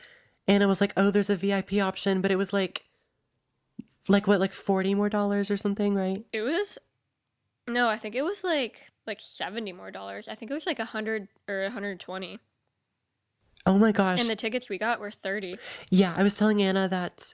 [0.47, 2.85] Anna was like, oh, there's a VIP option, but it was like,
[4.07, 6.17] like what, like forty more dollars or something, right?
[6.31, 6.77] It was
[7.67, 10.27] no, I think it was like like 70 more dollars.
[10.27, 12.39] I think it was like 100 or 120.
[13.65, 15.57] Oh my gosh, And the tickets we got were 30.
[15.89, 17.33] Yeah, I was telling Anna that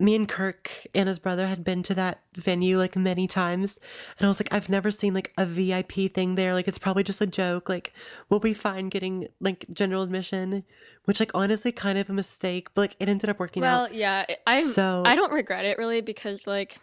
[0.00, 3.78] me and Kirk, Anna's brother, had been to that venue like many times.
[4.18, 6.54] And I was like, I've never seen like a VIP thing there.
[6.54, 7.68] Like it's probably just a joke.
[7.68, 7.92] Like
[8.28, 10.64] we'll be fine getting like general admission,
[11.04, 13.90] which like honestly kind of a mistake, but like it ended up working Well, out.
[13.90, 16.78] Well, yeah, I- So- I don't regret it really because like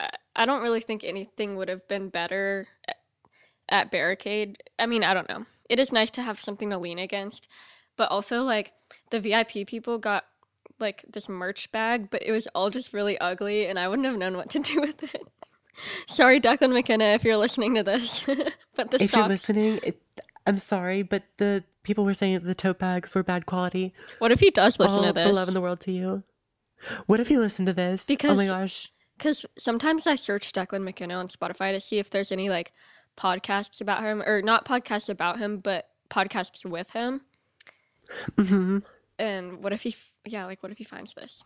[0.00, 2.96] I, I don't really think anything would have been better at,
[3.68, 4.62] at Barricade.
[4.78, 5.44] I mean, I don't know.
[5.68, 7.48] It is nice to have something to lean against,
[7.96, 8.72] but also like
[9.10, 10.24] the VIP people got
[10.80, 14.16] like this merch bag, but it was all just really ugly and I wouldn't have
[14.16, 15.22] known what to do with it.
[16.08, 18.24] Sorry, Declan McKenna, if you're listening to this.
[18.74, 20.00] but the If you're listening, it,
[20.46, 23.94] I'm sorry, but the people were saying that the tote bags were bad quality.
[24.18, 26.24] What if he does listen All to the love in the world to you.
[27.06, 28.06] What if you listen to this?
[28.06, 28.92] Because, oh my gosh.
[29.16, 32.72] Because sometimes I search Declan McKenna on Spotify to see if there's any like
[33.16, 37.22] podcasts about him, or not podcasts about him, but podcasts with him.
[38.36, 38.78] hmm
[39.18, 41.42] And what if he, f- yeah, like what if he finds this?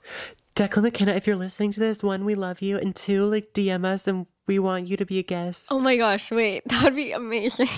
[0.54, 3.84] Declan McKenna, if you're listening to this, one, we love you, and two, like DM
[3.86, 5.68] us and we want you to be a guest.
[5.70, 7.68] Oh my gosh, wait, that would be amazing.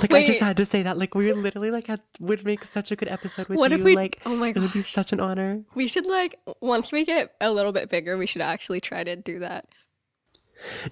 [0.00, 0.96] like I just had to say that.
[0.96, 3.78] Like we literally like had would make such a good episode with What you.
[3.78, 5.62] if we- like oh my it would be such an honor.
[5.74, 9.16] we should like, once we get a little bit bigger, we should actually try to
[9.16, 9.66] do that.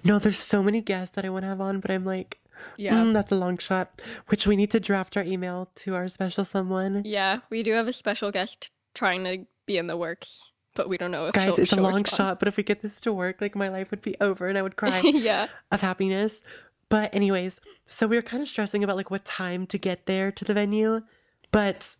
[0.03, 2.37] No, there's so many guests that I want to have on, but I'm like,
[2.77, 2.95] Yeah.
[2.95, 4.01] mm, that's a long shot.
[4.27, 7.03] Which we need to draft our email to our special someone.
[7.05, 10.97] Yeah, we do have a special guest trying to be in the works, but we
[10.97, 12.07] don't know if Guys, it's a long respond.
[12.09, 14.57] shot, but if we get this to work, like my life would be over and
[14.57, 15.01] I would cry.
[15.03, 15.47] yeah.
[15.71, 16.43] of happiness.
[16.89, 20.31] But anyways, so we were kind of stressing about like what time to get there
[20.31, 21.01] to the venue.
[21.51, 21.95] But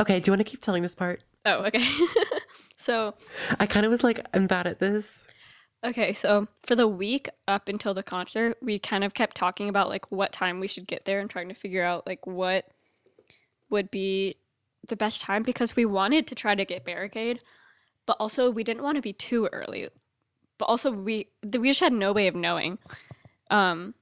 [0.00, 1.22] okay, do you want to keep telling this part?
[1.46, 1.86] Oh, okay.
[2.76, 3.14] so
[3.60, 5.24] I kind of was like, I'm bad at this.
[5.84, 9.90] Okay, so for the week up until the concert, we kind of kept talking about
[9.90, 12.66] like what time we should get there and trying to figure out like what
[13.68, 14.36] would be
[14.88, 17.40] the best time because we wanted to try to get barricade,
[18.06, 19.88] but also we didn't want to be too early.
[20.56, 22.78] But also we we just had no way of knowing.
[23.50, 23.94] Um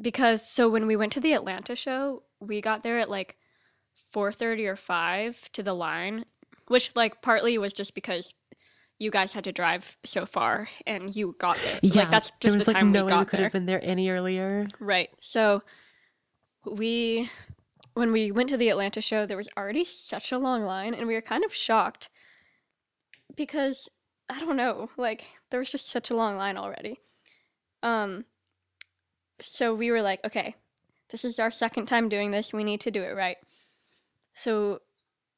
[0.00, 3.36] because so when we went to the Atlanta show, we got there at like
[4.14, 6.24] 4:30 or 5 to the line,
[6.68, 8.32] which like partly was just because
[8.98, 11.78] you guys had to drive so far and you got there.
[11.82, 13.66] Yeah, like that's there just was the like time no we we could have been
[13.66, 14.68] there any earlier.
[14.80, 15.10] Right.
[15.20, 15.62] So
[16.64, 17.30] we
[17.94, 21.06] when we went to the Atlanta show, there was already such a long line and
[21.06, 22.10] we were kind of shocked
[23.36, 23.88] because
[24.28, 26.98] I don't know, like there was just such a long line already.
[27.82, 28.24] Um
[29.40, 30.56] so we were like, okay,
[31.10, 32.52] this is our second time doing this.
[32.52, 33.36] We need to do it right.
[34.34, 34.80] So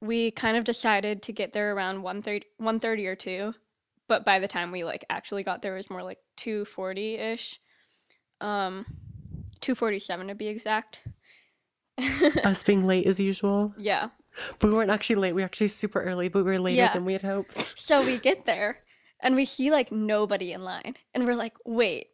[0.01, 3.55] we kind of decided to get there around 1:30 1:30 or 2,
[4.09, 7.59] but by the time we like actually got there it was more like 2:40ish.
[8.41, 8.87] Um
[9.61, 11.01] 2:47 to be exact.
[12.45, 13.75] Us being late as usual.
[13.77, 14.09] yeah.
[14.59, 15.35] But we weren't actually late.
[15.35, 16.93] We were actually super early, but we were later Yeah.
[16.93, 17.57] than we had hoped.
[17.79, 18.79] So we get there
[19.21, 22.07] and we see like nobody in line and we're like, "Wait.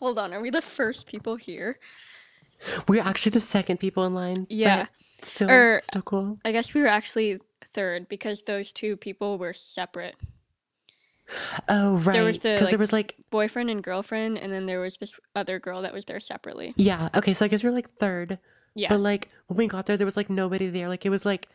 [0.00, 1.78] hold on, are we the first people here?
[2.88, 4.46] We're actually the second people in line.
[4.48, 4.86] Yeah.
[5.22, 6.38] Still, Or- still cool.
[6.44, 7.38] I guess we were actually
[7.74, 10.14] third because those two people were separate.
[11.68, 12.12] Oh, right.
[12.14, 14.96] there was the, Because like- there was like, Boyfriend and girlfriend, and then there was
[14.96, 16.72] this other girl that was there separately.
[16.76, 17.10] yeah.
[17.14, 17.34] Okay.
[17.34, 18.38] So I guess we're like third.
[18.74, 18.88] Yeah.
[18.88, 20.88] But like when we got there, there was like nobody there.
[20.88, 21.48] Like it was like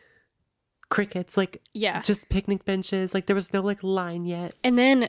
[0.90, 2.02] crickets, like yeah.
[2.02, 3.14] just picnic benches.
[3.14, 4.54] Like there was no like line yet.
[4.64, 5.08] And then,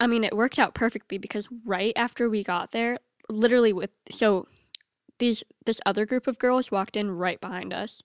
[0.00, 2.98] I mean, it worked out perfectly because right after we got there,
[3.28, 4.46] literally with so
[5.18, 8.02] these this other group of girls walked in right behind us,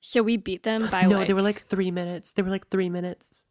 [0.00, 2.32] so we beat them by no, like they were like three minutes.
[2.32, 3.44] They were like three minutes.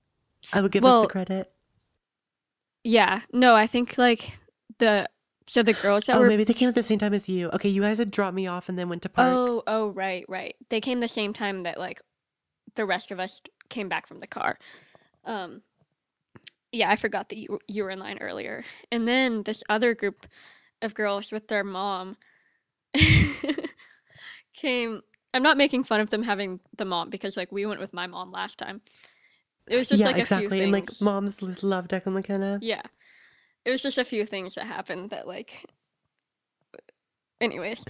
[0.54, 1.52] I would give us the credit.
[2.84, 4.38] yeah no I think like
[4.80, 5.10] the
[5.48, 7.50] so the girls that Oh, were maybe they came at the same time as you.
[7.52, 9.28] Okay, you guys had dropped me off and then went to park.
[9.34, 12.02] oh oh right right they came the same time that like
[12.76, 14.58] the rest of us came back from the car.
[15.26, 15.62] Um,
[16.72, 20.28] yeah, I forgot that you you were in line earlier, and then this other group
[20.82, 22.18] of girls with their mom
[24.54, 25.02] came.
[25.34, 28.08] I'm not making fun of them having the mom because like we went with my
[28.08, 28.82] mom last time.
[29.70, 30.48] It was just yeah, like a exactly.
[30.48, 30.64] few things.
[30.64, 32.60] And like moms love Declan McKenna.
[32.62, 32.82] Yeah.
[33.66, 35.66] It was just a few things that happened that like
[37.42, 37.84] anyways.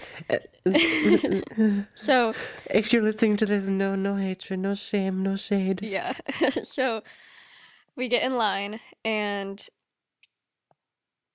[1.95, 2.33] So
[2.69, 5.81] if you're listening to this, no, no hatred, no shame, no shade.
[5.81, 6.13] yeah.
[6.63, 7.03] so
[7.95, 9.65] we get in line and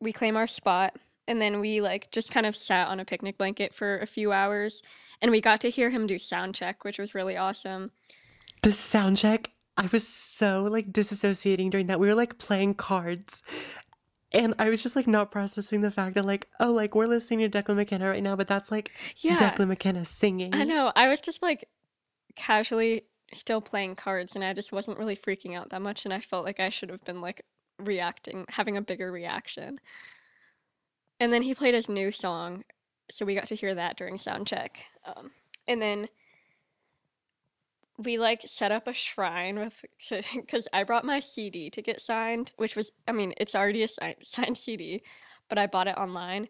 [0.01, 0.97] we claim our spot
[1.27, 4.33] and then we like just kind of sat on a picnic blanket for a few
[4.33, 4.83] hours
[5.21, 7.93] and we got to hear him do sound check, which was really awesome.
[8.63, 12.01] The sound check, I was so like disassociating during that.
[12.01, 13.43] We were like playing cards.
[14.35, 17.49] And I was just like not processing the fact that like, oh, like we're listening
[17.49, 19.37] to Declan McKenna right now, but that's like Yeah.
[19.37, 20.55] Declan McKenna singing.
[20.55, 20.91] I know.
[20.97, 21.69] I was just like
[22.35, 23.03] casually
[23.35, 26.45] still playing cards and I just wasn't really freaking out that much and I felt
[26.45, 27.43] like I should have been like
[27.79, 29.81] reacting, having a bigger reaction.
[31.23, 32.65] And then he played his new song,
[33.09, 34.87] so we got to hear that during sound check.
[35.05, 35.31] Um,
[35.69, 36.09] and then
[37.97, 39.85] we like set up a shrine with
[40.35, 43.89] because I brought my CD to get signed, which was I mean it's already a
[44.25, 45.05] signed, CD,
[45.49, 46.49] but I bought it online,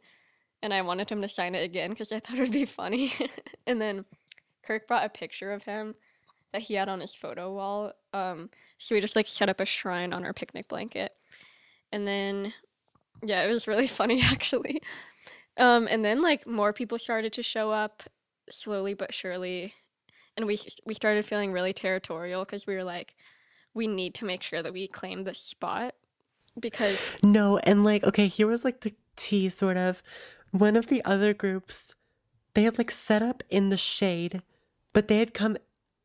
[0.63, 3.13] and I wanted him to sign it again because I thought it would be funny.
[3.67, 4.07] and then
[4.63, 5.97] Kirk brought a picture of him
[6.55, 7.93] that he had on his photo wall.
[8.15, 11.13] Um, so we just like set up a shrine on our picnic blanket,
[11.93, 12.55] and then
[13.23, 14.83] yeah, it was really funny actually.
[15.59, 18.03] Um, and then like more people started to show up
[18.51, 19.75] slowly but surely,
[20.37, 23.15] and we we started feeling really territorial because we were like,
[23.75, 25.95] we need to make sure that we claim this spot
[26.59, 30.03] because No, and like, okay, here was like the tea sort of.
[30.53, 31.95] One of the other groups,
[32.55, 34.43] they had like set up in the shade,
[34.93, 35.57] but they had come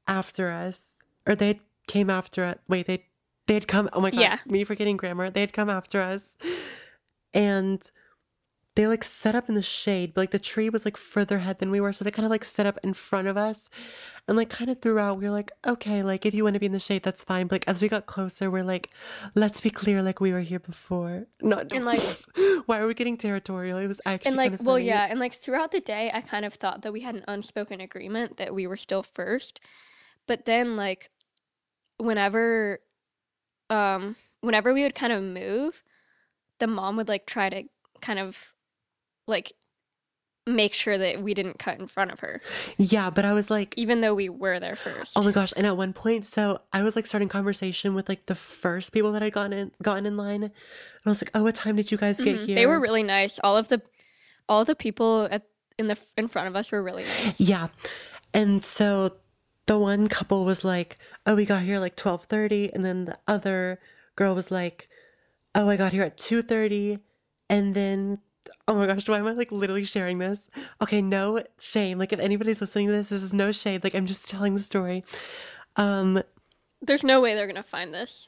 [0.07, 2.57] after us, or they had came after us.
[2.67, 3.05] Wait, they
[3.47, 3.89] they had come.
[3.93, 4.37] Oh my god, Yeah.
[4.45, 5.29] me forgetting grammar.
[5.29, 6.35] They had come after us,
[7.33, 7.89] and
[8.75, 11.57] they like set up in the shade, but like the tree was like further ahead
[11.57, 13.69] than we were, so they kind of like set up in front of us,
[14.27, 16.67] and like kind of throughout we were like, okay, like if you want to be
[16.67, 17.47] in the shade, that's fine.
[17.47, 18.91] But like as we got closer, we're like,
[19.33, 21.25] let's be clear, like we were here before.
[21.41, 22.01] Not And, like-
[22.67, 23.79] why are we getting territorial?
[23.79, 26.45] It was actually and like kinda well yeah and like throughout the day i kind
[26.45, 29.59] of thought that we had an unspoken agreement that we were still first
[30.27, 31.09] but then like
[31.97, 32.79] whenever
[33.69, 35.83] um whenever we would kind of move
[36.59, 37.63] the mom would like try to
[38.01, 38.53] kind of
[39.27, 39.53] like
[40.45, 42.39] make sure that we didn't cut in front of her
[42.77, 45.51] yeah, but I was like, even though we were there first oh my gosh!
[45.57, 49.11] And at one point, so I was like starting conversation with like the first people
[49.11, 50.53] that had gotten in, gotten in line, and
[51.05, 52.45] I was like, oh, what time did you guys get Mhm.
[52.45, 52.55] here?
[52.55, 53.81] they were really nice all of the
[54.47, 55.43] all the people at
[55.77, 57.67] in the in front of us were really nice Yeah.
[58.33, 59.17] And so
[59.65, 63.79] the one couple was like, "Oh, we got here like 12:30." And then the other
[64.15, 64.87] girl was like,
[65.55, 66.99] "Oh, I got here at 2:30."
[67.49, 68.19] And then
[68.67, 70.49] oh my gosh, why am I like literally sharing this?
[70.81, 71.97] Okay, no shame.
[71.97, 73.83] Like if anybody's listening to this, this is no shade.
[73.83, 75.03] Like I'm just telling the story.
[75.75, 76.21] Um
[76.81, 78.27] there's no way they're gonna find this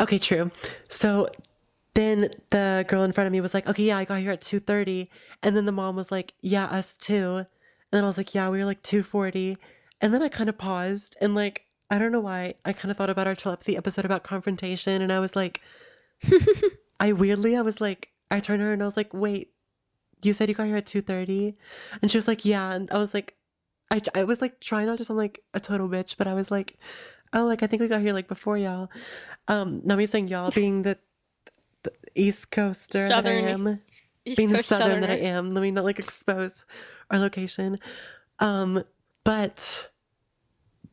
[0.00, 0.50] Okay, true.
[0.88, 1.28] So
[1.94, 4.40] then the girl in front of me was like, "Okay, yeah, I got here at
[4.40, 5.08] 2:30."
[5.42, 7.46] And then the mom was like, "Yeah, us too." And
[7.90, 9.56] then I was like, "Yeah, we were like 2:40."
[10.00, 12.96] And then I kind of paused and like I don't know why I kind of
[12.96, 15.60] thought about our telepathy episode about confrontation and I was like
[17.00, 19.52] I weirdly I was like I turned to her and I was like, "Wait,
[20.22, 21.54] you said you got here at 2:30?"
[22.02, 23.36] And she was like, "Yeah." And I was like
[23.90, 26.50] I I was like trying not to sound like a total bitch, but I was
[26.50, 26.78] like,
[27.32, 28.90] "Oh, like I think we got here like before y'all."
[29.48, 30.98] Um, me saying y'all being the,
[31.82, 33.80] the East Coaster Southern that I am,
[34.24, 35.50] East being the Coast Southern that I am.
[35.50, 36.64] Let me not like expose
[37.10, 37.78] our location.
[38.40, 38.84] Um,
[39.22, 39.90] but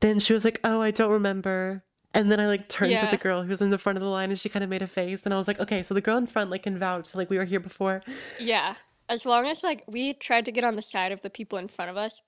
[0.02, 3.18] then she was like, "Oh, I don't remember." And then I like turned to the
[3.18, 4.88] girl who was in the front of the line and she kind of made a
[4.88, 5.26] face.
[5.26, 7.38] And I was like, okay, so the girl in front like can vouch, like we
[7.38, 8.02] were here before.
[8.40, 8.76] Yeah.
[9.08, 11.68] As long as like we tried to get on the side of the people in
[11.68, 12.22] front of us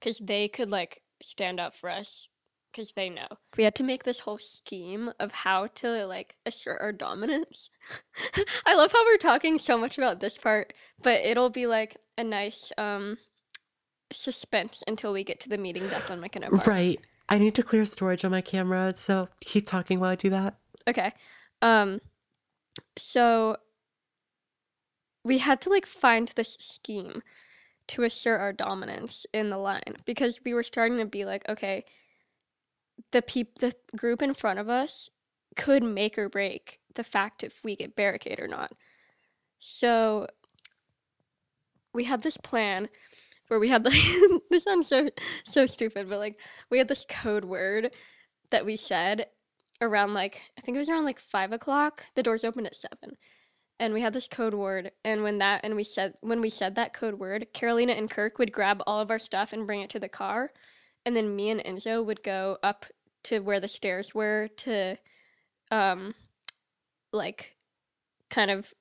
[0.00, 2.28] cuz they could like stand up for us
[2.72, 3.28] cuz they know.
[3.56, 7.70] We had to make this whole scheme of how to like assert our dominance.
[8.66, 10.72] I love how we're talking so much about this part,
[11.02, 13.18] but it'll be like a nice um
[14.10, 16.66] suspense until we get to the meeting Declan McKenna part.
[16.66, 17.00] Right.
[17.28, 18.94] I need to clear storage on my camera.
[18.96, 20.54] So keep talking while I do that.
[20.86, 21.12] Okay.
[21.62, 22.00] Um
[22.96, 23.56] so
[25.24, 27.22] we had to like find this scheme
[27.88, 31.84] to assert our dominance in the line because we were starting to be like, okay,
[33.12, 35.10] the peop the group in front of us
[35.56, 38.72] could make or break the fact if we get barricade or not.
[39.58, 40.26] So
[41.92, 42.88] we had this plan
[43.48, 44.00] where we had like
[44.50, 45.08] this sounds so
[45.44, 47.94] so stupid, but like we had this code word
[48.50, 49.26] that we said
[49.80, 52.04] around like I think it was around like five o'clock.
[52.14, 53.16] The doors opened at seven,
[53.80, 54.92] and we had this code word.
[55.04, 58.38] And when that and we said when we said that code word, Carolina and Kirk
[58.38, 60.52] would grab all of our stuff and bring it to the car,
[61.04, 62.86] and then me and Enzo would go up
[63.24, 64.96] to where the stairs were to,
[65.70, 66.14] um,
[67.12, 67.56] like,
[68.30, 68.72] kind of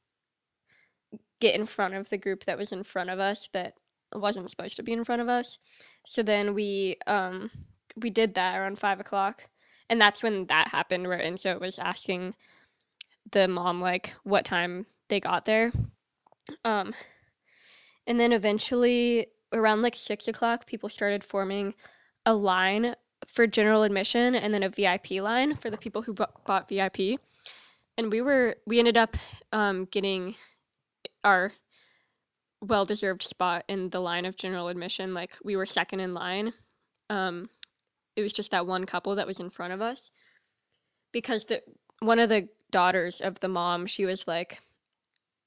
[1.40, 3.74] get in front of the group that was in front of us that
[4.18, 5.58] wasn't supposed to be in front of us.
[6.06, 7.52] So then we um
[7.96, 9.44] we did that around five o'clock
[9.90, 12.36] and that's when that happened where Enzo was asking
[13.32, 15.72] the mom like what time they got there.
[16.64, 16.94] Um
[18.06, 21.74] and then eventually around like six o'clock people started forming
[22.26, 26.26] a line for general admission and then a vip line for the people who bu-
[26.46, 26.98] bought vip
[27.98, 29.18] and we were we ended up
[29.52, 30.36] um getting
[31.24, 31.52] our
[32.62, 36.54] well-deserved spot in the line of general admission like we were second in line
[37.10, 37.50] um
[38.16, 40.10] it was just that one couple that was in front of us
[41.12, 41.62] because the
[42.00, 44.60] one of the daughters of the mom she was like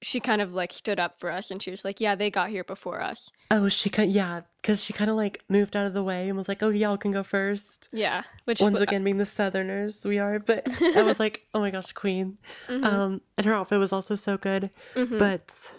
[0.03, 2.49] she kind of like stood up for us and she was like yeah they got
[2.49, 5.93] here before us Oh, she kind yeah, because she kind of like moved out of
[5.93, 7.89] the way and was like, oh, y'all can go first.
[7.93, 11.59] yeah which Once w- again, being the Southerners we are, but I was like, oh
[11.59, 12.39] my gosh, queen.
[12.69, 14.71] Mhm, Um, and her outfit was also so good.
[14.95, 15.19] mhm.
[15.19, 15.73] But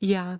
[0.00, 0.38] yeah,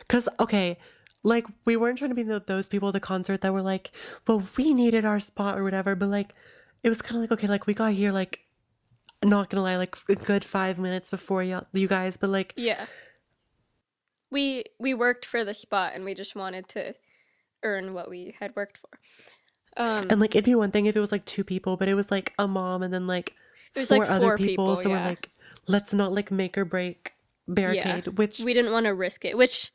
[0.00, 0.78] because okay,
[1.22, 3.90] like we weren't trying to be the, those people at the concert that were like,
[4.26, 5.94] well, we needed our spot or whatever.
[5.94, 6.34] But like,
[6.82, 8.40] it was kind of like okay, like we got here like,
[9.24, 12.16] not gonna lie, like a good five minutes before you, you guys.
[12.16, 12.86] But like, yeah
[14.30, 16.94] we we worked for the spot and we just wanted to
[17.62, 18.88] earn what we had worked for
[19.76, 21.94] um and like it'd be one thing if it was like two people, but it
[21.94, 23.34] was like a mom and then like
[23.74, 24.76] It was, four like, other people.
[24.76, 25.30] people, so we're like,
[25.66, 27.12] let's not like make or break
[27.48, 28.18] barricade.
[28.18, 29.72] Which we didn't want to risk it which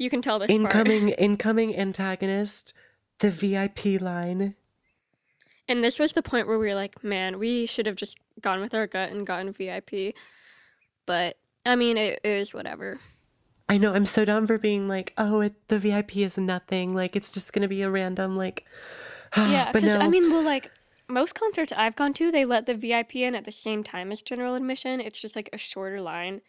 [0.00, 2.72] you can tell this incoming incoming antagonist,
[3.18, 4.54] the VIP line.
[5.68, 8.60] And this was the point where we were like, man, we should have just gone
[8.60, 10.14] with our gut and gotten VIP.
[11.06, 12.98] But I mean, it, was whatever.
[13.68, 16.94] I know I'm so down for being like, oh, it, the VIP is nothing.
[16.94, 18.64] Like it's just gonna be a random like.
[19.36, 19.98] yeah, because no.
[19.98, 20.70] I mean, well, like
[21.08, 24.22] most concerts I've gone to, they let the VIP in at the same time as
[24.22, 25.00] general admission.
[25.00, 26.40] It's just like a shorter line,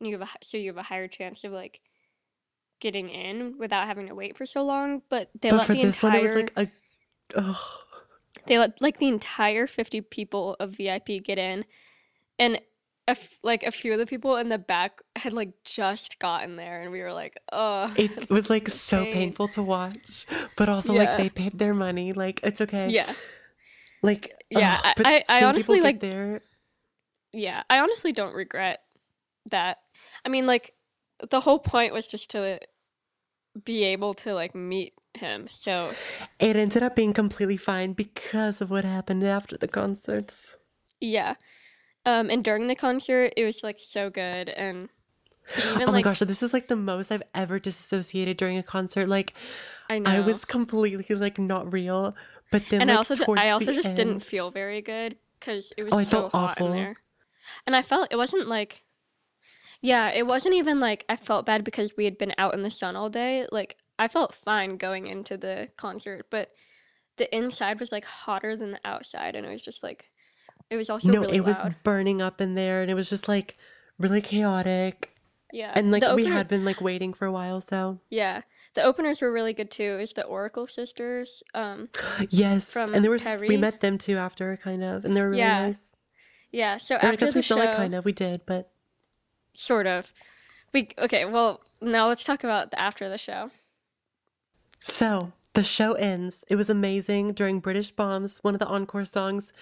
[0.00, 1.80] and you have a so you have a higher chance of like
[2.80, 5.02] getting in without having to wait for so long.
[5.08, 6.68] But they but let for the this entire one, it was like a.
[7.36, 7.78] Oh,
[8.46, 11.64] they let like the entire 50 people of VIP get in
[12.38, 12.56] and
[13.06, 16.56] a f- like a few of the people in the back had like just gotten
[16.56, 19.12] there and we were like oh it was like so pain.
[19.12, 20.24] painful to watch,
[20.56, 21.00] but also Yeah.
[21.00, 22.12] like they paid their money.
[22.12, 22.88] Like it's okay.
[22.88, 23.12] yeah
[24.02, 26.40] Like Yeah, ugh, I- I- I honestly, like- there.
[27.32, 28.80] yeah i honestly don't regret
[29.50, 29.78] that
[30.28, 30.74] i mean like
[31.30, 32.60] the whole point was just to
[33.64, 35.90] be able to like meet him so
[36.38, 40.56] It ended up being completely fine because of what happened after the concerts.
[41.00, 41.34] yeah
[42.04, 44.88] um and during the concert it was like so good and
[45.64, 48.58] even oh my like gosh, so this is like the most I've ever disassociated during
[48.58, 49.08] a concert.
[49.08, 49.32] Like
[49.88, 52.14] i know I was completely like not real,
[52.52, 55.84] but then and I also ju- I also just didn't feel very good because it
[55.84, 56.66] was Oh, I so felt hot awful.
[56.66, 56.96] in there,
[57.66, 58.84] and I felt it wasn't like,
[59.80, 62.70] yeah, it wasn't even like I felt bad because we had been out in the
[62.70, 63.46] sun all day.
[63.52, 66.52] Like I felt fine going into the concert, but
[67.16, 70.10] the inside was like hotter than the outside, and it was just like,
[70.70, 73.28] it was also no, really it was burning up in there, and it was just
[73.28, 73.56] like
[73.98, 75.14] really chaotic.
[75.52, 78.42] Yeah, And like the we had been like waiting for a while, so yeah.
[78.74, 79.98] The openers were really good too.
[79.98, 81.42] Is the Oracle sisters?
[81.54, 81.88] Um,
[82.30, 82.70] yes.
[82.70, 83.48] From and there was Perry?
[83.48, 85.96] we met them too after, kind of, and they were really Yeah, nice.
[86.52, 86.76] yeah.
[86.76, 88.70] So Or I after guess the we show, felt like kind of we did, but
[89.58, 90.12] sort of.
[90.72, 91.24] We okay.
[91.24, 93.50] Well, now let's talk about the after the show.
[94.84, 96.44] So the show ends.
[96.48, 98.38] It was amazing during British Bombs.
[98.42, 99.52] One of the encore songs,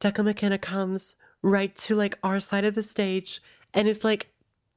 [0.00, 3.42] Declan McKenna comes right to like our side of the stage
[3.74, 4.28] and it's like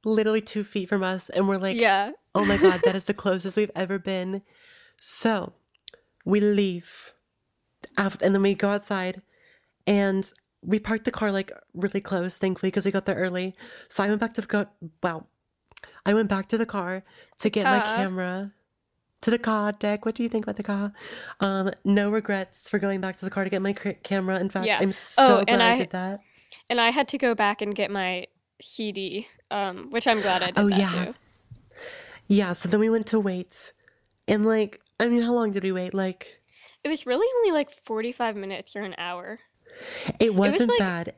[0.03, 1.29] literally two feet from us.
[1.29, 2.11] And we're like, yeah.
[2.33, 4.41] oh my God, that is the closest we've ever been.
[4.99, 5.53] So
[6.25, 7.13] we leave
[7.97, 9.21] after, and then we go outside
[9.85, 10.31] and
[10.65, 13.55] we parked the car like really close, thankfully, because we got there early.
[13.89, 14.69] So I went back to the car.
[15.03, 15.27] Wow.
[16.05, 17.03] I went back to the car
[17.39, 18.51] to get my camera
[19.21, 20.05] to the car deck.
[20.05, 20.93] What do you think about the car?
[21.39, 24.39] Um, no regrets for going back to the car to get my camera.
[24.39, 24.77] In fact, Yeah.
[24.79, 26.19] I'm so Oh, glad I, I- did that.
[26.69, 28.27] And I had to go back and get my
[28.61, 30.89] CD, um, which I'm glad I did Oh, yeah.
[31.05, 31.15] too.
[32.27, 32.53] Yeah.
[32.53, 33.73] So then we went to wait,
[34.27, 35.93] and like, I mean, how long did we wait?
[35.93, 36.41] Like,
[36.83, 39.39] It was really only like 45 minutes or an hour.
[40.19, 41.15] It wasn't like- bad.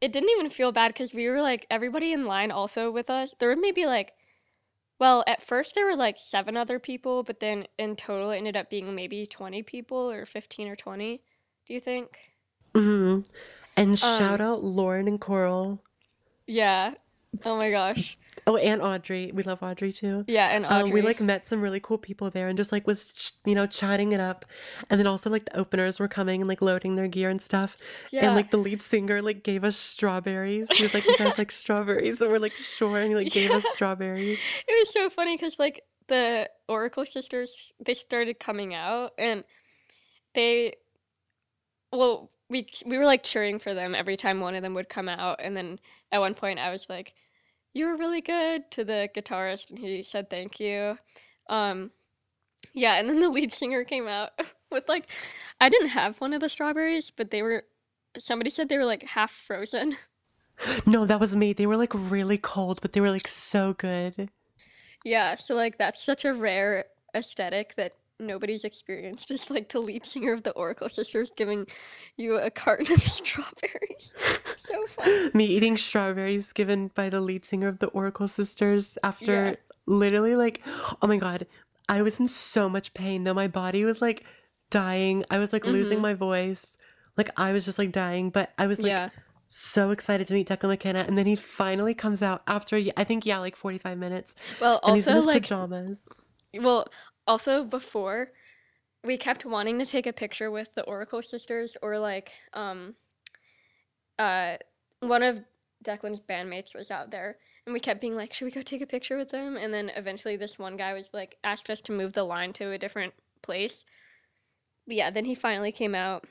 [0.00, 3.34] It didn't even feel bad because we were like everybody in line also with us.
[3.38, 4.14] There were maybe like,
[4.98, 8.56] well, at first there were like seven other people, but then in total it ended
[8.56, 11.20] up being maybe 20 people or 15 or 20.
[11.66, 12.16] Do you think?
[12.74, 13.20] hmm
[13.76, 15.82] And Um, shout out Lauren and Coral.
[16.46, 16.94] Yeah.
[17.44, 18.16] Oh my gosh.
[18.46, 19.30] Oh, and Audrey.
[19.32, 20.24] We love Audrey too.
[20.26, 20.82] Yeah, and Audrey.
[20.82, 23.54] Um, we like met some really cool people there and just like was ch- you
[23.54, 24.44] know chatting it up,
[24.88, 27.76] and then also like the openers were coming and like loading their gear and stuff.
[28.10, 28.26] Yeah.
[28.26, 30.70] And like the lead singer like gave us strawberries.
[30.70, 33.50] He was like, "You guys like strawberries?" And we're like, "Sure." And he like gave
[33.50, 34.40] us strawberries.
[34.66, 39.44] It was so funny because like the Oracle sisters, they started coming out and
[40.34, 40.74] they,
[41.92, 45.08] well, we we were like cheering for them every time one of them would come
[45.08, 45.78] out, and then
[46.12, 47.14] at one point I was like,
[47.72, 50.98] "You were really good" to the guitarist, and he said thank you.
[51.48, 51.90] Um,
[52.72, 54.30] yeah, and then the lead singer came out
[54.70, 55.10] with like,
[55.60, 57.64] I didn't have one of the strawberries, but they were.
[58.18, 59.96] Somebody said they were like half frozen.
[60.86, 61.54] No, that was me.
[61.54, 64.28] They were like really cold, but they were like so good.
[65.04, 69.30] Yeah, so like that's such a rare aesthetic that nobody's experienced.
[69.30, 71.66] Is like the lead singer of the Oracle Sisters giving
[72.18, 74.12] you a carton of strawberries.
[74.60, 75.30] So fun.
[75.34, 79.54] Me eating strawberries given by the lead singer of the Oracle Sisters after Yeah.
[79.86, 80.60] literally like,
[81.02, 81.46] oh my god,
[81.88, 83.34] I was in so much pain though.
[83.34, 84.24] My body was like
[84.70, 85.24] dying.
[85.30, 86.02] I was like losing Mhm.
[86.02, 86.76] my voice.
[87.16, 89.08] Like I was just like dying, but I was like yeah,
[89.48, 93.26] so excited to meet Declan McKenna, and then he finally comes out after I think
[93.26, 96.08] yeah, like forty five minutes, well, and he's in also his like, pajamas.
[96.60, 96.86] well,
[97.26, 98.30] also before
[99.02, 102.94] we kept wanting to take a picture with the Oracle Sisters or like um,
[104.20, 104.56] uh,
[105.00, 105.40] one of
[105.84, 107.38] Declan's bandmates was out there.
[107.66, 109.56] And we kept being like, should we go take a picture with them?
[109.56, 112.70] And then eventually this one guy was like, asked us to move the line to
[112.72, 113.84] a different place.
[114.86, 116.24] But yeah, then he finally came out.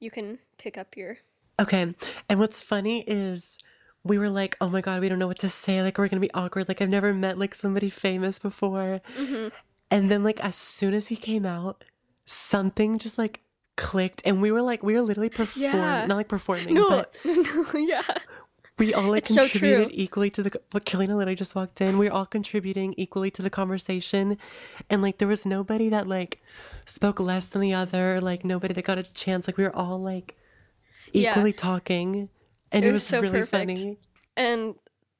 [0.00, 1.18] You can pick up your.
[1.60, 1.94] Okay,
[2.28, 3.58] and what's funny is.
[4.04, 5.80] We were like, oh my God, we don't know what to say.
[5.80, 6.66] Like, we're gonna be awkward.
[6.66, 9.00] Like, I've never met like somebody famous before.
[9.16, 9.46] hmm
[9.92, 11.84] And then like as soon as he came out,
[12.26, 13.42] something just like
[13.76, 16.06] clicked and we were like we were literally performing Yeah.
[16.06, 17.04] not like performing, No,
[17.74, 18.02] yeah.
[18.78, 19.90] we all like It's contributed true.
[19.92, 21.98] equally to the but Kalina literally just walked in.
[21.98, 24.38] We were all contributing equally to the conversation.
[24.90, 26.42] And like there was nobody that like
[26.84, 29.46] spoke less than the other, like nobody that got a chance.
[29.46, 30.36] Like we were all like
[31.12, 31.30] Yeah.
[31.30, 32.28] equally talking.
[32.70, 33.50] And It it, was was, so really perfect.
[33.70, 33.98] funny.
[34.36, 34.74] And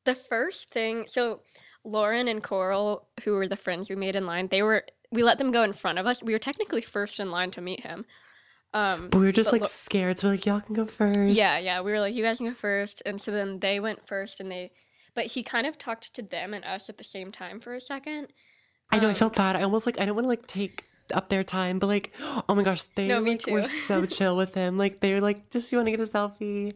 [0.04, 1.40] the first thing, so
[1.84, 5.36] Lauren and Coral, who were the friends we made in line, they were we let
[5.38, 6.22] them go in front of us.
[6.22, 8.06] We were technically first in line to meet him.
[8.74, 10.18] Um, But we were just like Lo- scared.
[10.18, 11.34] So we're like, y'all can go first.
[11.36, 14.06] yeah, yeah, we were like, you guys can go first, and so then they went
[14.08, 14.72] first, and they,
[15.14, 17.80] but he kind of talked to them and us at the same time for a
[17.80, 18.28] second.
[18.90, 19.08] I know.
[19.08, 19.56] I Um, felt bad.
[19.56, 22.54] I almost like I don't want to like take up their time, but like, oh
[22.54, 24.78] my gosh, they No, me like, were so chill with him.
[24.78, 26.72] Like they were like, just you want to get a selfie.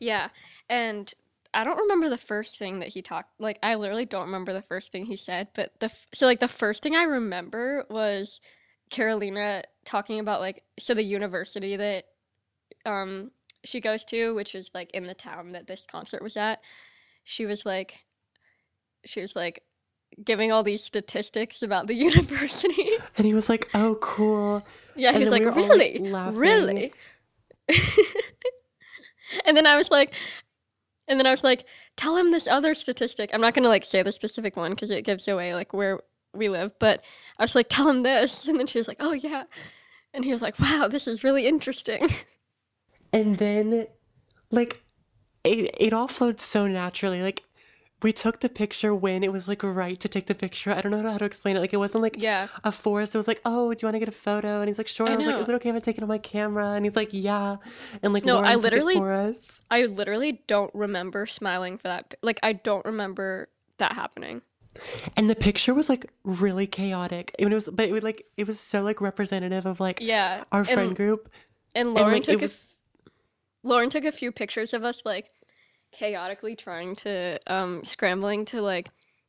[0.00, 0.28] Yeah,
[0.68, 1.12] and
[1.54, 3.40] I don't remember the first thing that he talked.
[3.40, 5.48] Like, I literally don't remember the first thing he said.
[5.54, 8.40] But the f- so like the first thing I remember was
[8.90, 12.04] Carolina talking about like so the university that
[12.84, 13.30] um
[13.64, 16.60] she goes to, which is like in the town that this concert was at.
[17.24, 18.04] She was like,
[19.04, 19.62] she was like
[20.24, 22.90] giving all these statistics about the university.
[23.16, 24.64] And he was like, oh, cool.
[24.94, 26.32] Yeah, he And was like, we were all, like, really?
[26.32, 26.92] Really?
[29.44, 30.14] and then I was like,
[31.08, 31.64] and then I was like,
[31.96, 33.30] tell him this other statistic.
[33.32, 36.00] I'm not gonna like say the specific one because it gives away like where
[36.32, 37.04] we live, but
[37.38, 38.46] I was like, tell him this.
[38.48, 39.44] And then she was like, oh yeah.
[40.16, 42.08] And he was like, wow, this is really interesting.
[43.12, 43.86] And then,
[44.50, 44.82] like,
[45.44, 47.22] it, it all flowed so naturally.
[47.22, 47.44] Like,
[48.02, 50.70] we took the picture when it was like right to take the picture.
[50.70, 51.60] I don't know how to explain it.
[51.60, 52.48] Like, it wasn't like yeah.
[52.62, 53.14] a force.
[53.14, 54.60] It was like, oh, do you want to get a photo?
[54.60, 55.08] And he's like, sure.
[55.08, 56.72] I I, was like, is it okay if I take it on my camera?
[56.72, 57.56] And he's like, yeah.
[58.02, 59.62] And like, No, I Lauren it literally- for us.
[59.70, 62.14] I literally don't remember smiling for that.
[62.22, 63.48] Like, I don't remember
[63.78, 64.42] that happening.
[65.16, 67.34] And the picture was like really chaotic.
[67.38, 70.44] It was, but it was like it was so like representative of like Yeah.
[70.52, 71.30] our friend group.
[71.74, 72.66] and And Lauren like took it a was
[73.62, 75.28] Lauren took a few pictures of us like
[75.92, 78.88] chaotically trying to um scrambling to like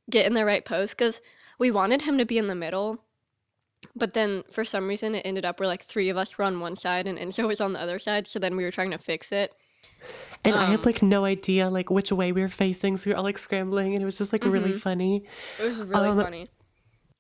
[0.10, 1.22] get in the right pose because
[1.60, 3.04] we wanted him to be in the middle.
[3.96, 6.60] But then for some reason it ended up where like three of us were on
[6.60, 8.28] one side and Enzo was on the other side.
[8.28, 9.54] So then we were trying to fix it.
[10.46, 13.14] And I Um, had like no idea like which way we were facing, so we
[13.14, 14.80] were all like scrambling, and it was just like really Mm-hmm.
[14.80, 15.24] funny.
[15.60, 16.46] It was really Um, funny.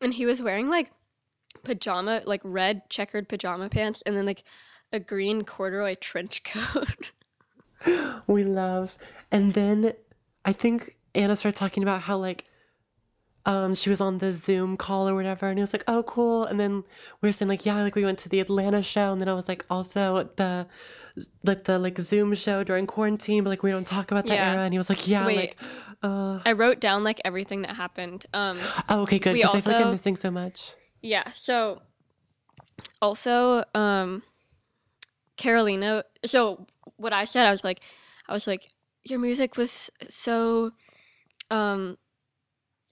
[0.01, 0.91] And he was wearing like
[1.63, 4.43] pajama, like red checkered pajama pants, and then like
[4.93, 7.11] a green corduroy trench coat.
[8.27, 8.97] We love.
[9.31, 9.93] And then
[10.43, 12.45] I think Anna started talking about how like
[13.47, 16.43] um she was on the Zoom call or whatever, and he was like, oh cool.
[16.45, 16.83] And then
[17.21, 19.33] we were saying like, yeah, like we went to the Atlanta show, and then I
[19.33, 20.67] was like, also the
[21.43, 24.51] like the like Zoom show during quarantine, but like we don't talk about that Yeah.
[24.51, 24.61] era.
[24.61, 25.37] And he was like, yeah, Wait.
[25.37, 25.57] like
[26.03, 28.25] uh I wrote down like everything that happened.
[28.33, 29.33] Um, oh okay, good.
[29.33, 30.73] Because I feel like I'm missing so much.
[31.01, 31.23] yeah.
[31.33, 31.81] So
[33.01, 34.23] also, um,
[35.37, 36.03] Carolina.
[36.25, 36.67] So
[36.97, 37.79] what I said, I was like,
[38.27, 38.69] I was like,
[39.03, 40.71] your music was so,
[41.49, 41.97] um,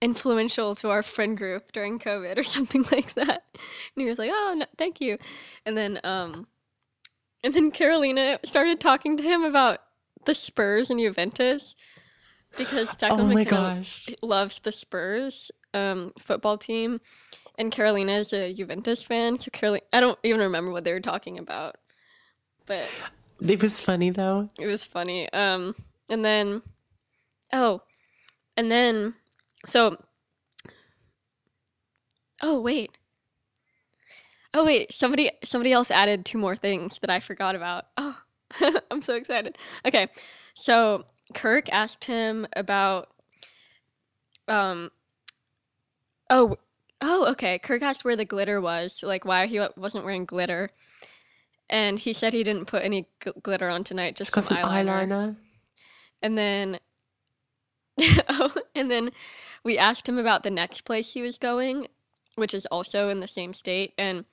[0.05, 3.43] influential to our friend group during COVID or something like that.
[3.53, 5.17] And he was like, oh, no, thank you.
[5.65, 6.47] And then, um,
[7.43, 9.79] and then Carolina started talking to him about
[10.25, 11.75] the Spurs and Juventus
[12.57, 14.09] because Declan Oh McKenna gosh.
[14.21, 17.01] loves the Spurs um, football team,
[17.57, 19.37] and Carolina is a Juventus fan.
[19.39, 21.75] So Carolina, I don't even remember what they were talking about,
[22.65, 22.87] but
[23.41, 24.49] It was funny though.
[24.57, 25.31] it was funny.
[25.33, 25.75] Um,
[26.09, 26.61] and then,
[27.53, 27.81] oh,
[28.57, 29.15] and then,
[29.65, 29.97] so,
[32.41, 32.97] oh wait,
[34.53, 37.85] oh wait, somebody somebody else added two more things that I forgot about.
[37.97, 38.17] Oh,
[38.91, 39.57] I'm so excited.
[39.85, 40.07] Okay,
[40.53, 43.09] so Kirk asked him about,
[44.47, 44.91] um,
[46.29, 46.57] oh.
[47.01, 47.59] Oh, okay.
[47.59, 50.71] Kirk asked where the glitter was, like why he wasn't wearing glitter,
[51.69, 55.05] and he said he didn't put any gl- glitter on tonight, just some some eyeliner.
[55.05, 55.37] eyeliner.
[56.21, 56.79] And then,
[58.29, 59.11] oh, and then
[59.63, 61.87] we asked him about the next place he was going,
[62.35, 64.25] which is also in the same state, and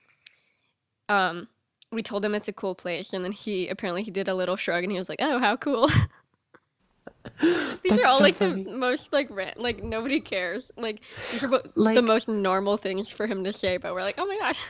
[1.09, 1.49] um,
[1.91, 4.57] we told him it's a cool place, and then he apparently he did a little
[4.57, 5.89] shrug, and he was like, "Oh, how cool."
[7.41, 8.65] These That's are all so like funny.
[8.65, 10.71] the most like ran- like nobody cares.
[10.77, 11.01] Like
[11.31, 14.17] these are bo- Like- the most normal things for him to say, but we're like,
[14.19, 14.61] oh my gosh.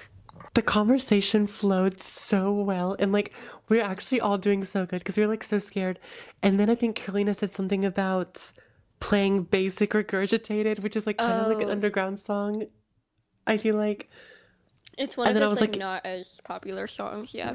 [0.55, 3.33] the conversation flowed so well and like
[3.69, 5.99] we are actually all doing so good because we were like so scared
[6.43, 8.53] and then i think carolina said something about
[9.09, 11.77] playing basic regurgitated which is like kind of like an Oh.
[11.77, 12.53] underground song
[13.47, 14.09] i feel like
[14.97, 17.35] It's one And of those like, like- not as popular songs.
[17.35, 17.55] Yeah.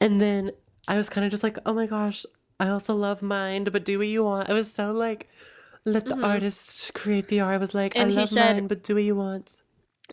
[0.00, 0.42] and then
[0.86, 2.24] i was kind of just like oh my gosh
[2.60, 5.28] i also love mind but do what you want i was so like
[5.84, 8.02] let the artist create the art i was like Mm-hmm.
[8.10, 9.56] And i love said- mine but do what you want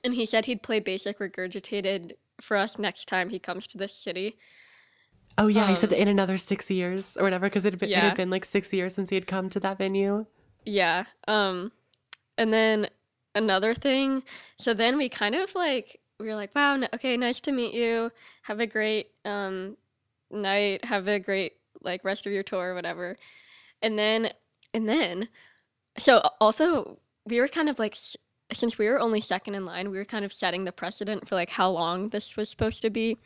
[0.04, 3.94] And he said he'd play basic regurgitated for us next time he comes to this
[4.06, 4.28] city.
[5.38, 7.94] oh yeah he said that in another six years or whatever because it, had been-
[7.94, 8.14] Um, Yeah.
[8.22, 10.26] been like six years since he had come to that venue
[10.66, 11.06] Yeah.
[11.28, 11.72] Um
[12.38, 12.90] and then
[13.34, 14.24] another thing,
[14.58, 18.12] so then we kind of like we were like, "Wow, okay, nice to meet you.
[18.44, 19.78] Have a great um
[20.32, 20.86] night.
[20.86, 23.18] Have a great like rest of your tour or whatever."
[23.82, 24.32] And then
[24.74, 25.30] and then
[25.98, 27.96] so also we were kind of like
[28.52, 31.34] since we were only second in line, we were kind of setting the precedent for
[31.36, 33.18] like how long this was supposed to be.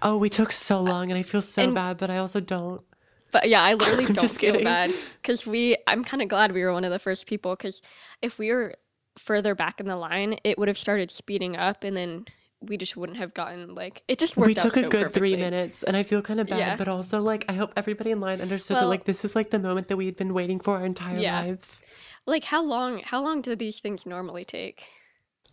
[0.00, 2.82] Oh, we took so long, and I feel so And- bad, but I also don't.
[3.30, 4.64] But yeah, I literally don't just feel kidding.
[4.64, 5.76] bad because we.
[5.86, 7.80] I'm kind of glad we were one of the first people because
[8.22, 8.74] if we were
[9.16, 12.26] further back in the line, it would have started speeding up, and then
[12.62, 15.34] we just wouldn't have gotten like it just worked We took a so good three
[15.36, 16.76] minutes, and I feel kind of bad, Yeah.
[16.76, 19.58] but also like I hope everybody in line understood that like this was like the
[19.58, 21.40] moment that we had been waiting for our entire Yeah.
[21.40, 21.80] lives.
[22.26, 23.00] Like how long?
[23.04, 24.86] How long do these things normally take?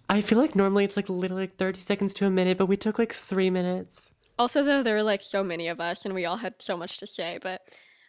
[0.10, 2.78] I feel like normally it's like literally like thirty seconds to a minute, but we
[2.78, 4.12] took like three minutes.
[4.40, 6.98] Also, though, there were like so many of us, and we all had so much
[7.00, 7.62] to say, but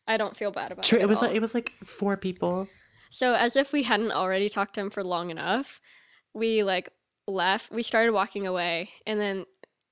[0.07, 1.01] I don't feel bad about True, it.
[1.01, 1.29] True, it was all.
[1.29, 2.69] like it was like four people.
[3.11, 5.81] So as if we hadn't already talked to him for long enough,
[6.35, 6.91] we like
[7.27, 7.71] left.
[7.73, 9.45] We started walking away, and then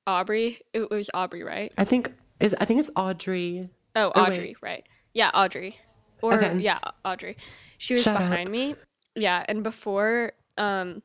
[0.06, 0.60] Aubrey.
[0.74, 1.72] It was Aubrey, right?
[1.78, 3.70] I think is I think it's Audrey.
[3.94, 4.24] Oh, Oh.
[4.24, 4.84] Audrey, right?
[5.14, 5.76] Yeah, Audrey.
[6.22, 6.58] Or Okay.
[6.58, 7.36] yeah, Audrey.
[7.78, 8.28] She was Shout out.
[8.30, 8.74] behind me.
[9.14, 11.02] Yeah, and before um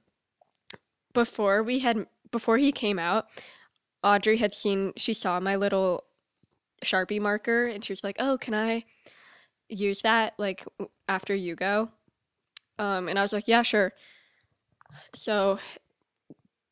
[1.14, 3.28] before we had before he came out,
[4.04, 6.06] Audrey had seen she saw my little
[6.84, 8.86] Sharpie marker and she was like, "Oh, can I
[9.70, 10.66] use that like
[11.08, 11.89] after you go?"
[12.80, 13.93] Um and I was like, "Yeah, sure."
[15.14, 15.60] So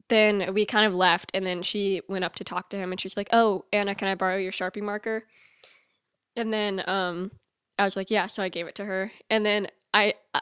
[0.10, 3.00] then we kind of left and then she went up to talk to him and
[3.00, 5.24] she's like, "Oh, Anna, can I borrow your Sharpie marker?"
[6.36, 7.32] And then um
[7.78, 9.12] I was like, "Yeah," so I gave it to her.
[9.30, 10.42] And then I uh,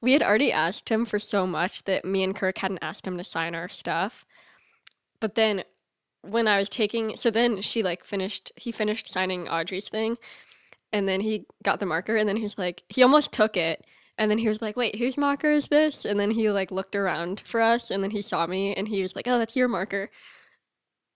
[0.00, 3.18] we had already asked him for so much that me and Kirk hadn't asked him
[3.18, 4.26] to sign our stuff.
[5.20, 5.64] But then
[6.28, 10.16] when I was taking so then she like finished he finished signing Audrey's thing
[10.92, 13.84] and then he got the marker and then he's like he almost took it
[14.18, 16.04] and then he was like wait whose marker is this?
[16.04, 19.02] And then he like looked around for us and then he saw me and he
[19.02, 20.10] was like oh that's your marker.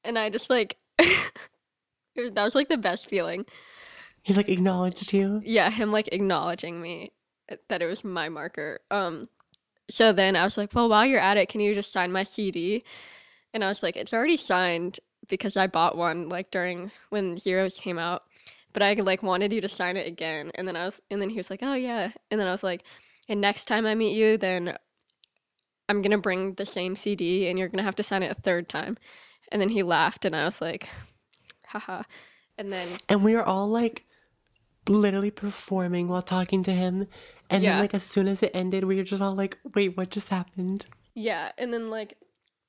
[0.04, 3.46] And i just like was- that was like the best feeling.
[4.22, 5.40] He like acknowledged you.
[5.44, 7.12] yeah him like acknowledging me
[7.50, 8.80] uh, that it was my marker.
[8.90, 9.28] Um
[9.90, 12.22] so then i was like well while you're at it can you just sign my
[12.22, 12.84] cd
[13.54, 14.98] and i was like it's already signed
[15.28, 18.22] because i bought one like during when zeros came out
[18.72, 21.30] but i like wanted you to sign it again and then i was and then
[21.30, 22.82] he was like oh yeah and then i was like
[23.28, 24.76] and next time i meet you then
[25.88, 28.68] i'm gonna bring the same cd and you're gonna have to sign it a third
[28.68, 28.96] time
[29.52, 30.88] and then he laughed and i was like
[31.66, 32.02] haha
[32.58, 34.04] and then And we were all like
[34.88, 37.06] literally performing while talking to him.
[37.48, 37.70] And Yeah.
[37.72, 40.28] then like as soon as it ended, we were just all like, wait, what just
[40.28, 40.86] happened?
[41.14, 42.18] Yeah, and then like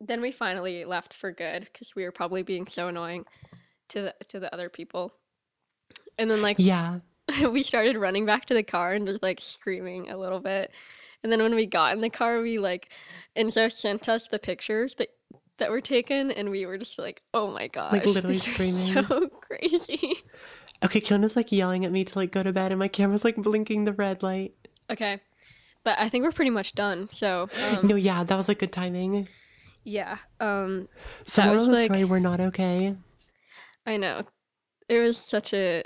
[0.01, 3.25] then we finally left for good because we were probably being so annoying
[3.89, 5.13] to the to the other people.
[6.17, 6.99] And then like Yeah.
[7.49, 10.71] we started running back to the car and just like screaming a little bit.
[11.23, 12.91] And then when we got in the car, we like
[13.35, 15.09] and so sent us the pictures that
[15.57, 18.93] that were taken, and we were just like, "Oh my gosh, like literally screaming.
[18.93, 20.15] so crazy."
[20.83, 23.35] Okay, Kiona's like yelling at me to like go to bed and my camera's like
[23.35, 24.55] blinking the red light.
[24.89, 25.21] Okay,
[25.83, 27.07] but I think we're pretty much done.
[27.11, 29.27] So um, No, yeah, that was like good timing.
[29.83, 30.87] Yeah, um,
[31.25, 32.95] So That was, like- story, we're not okay.
[33.85, 34.23] I know.
[34.87, 35.83] It was such a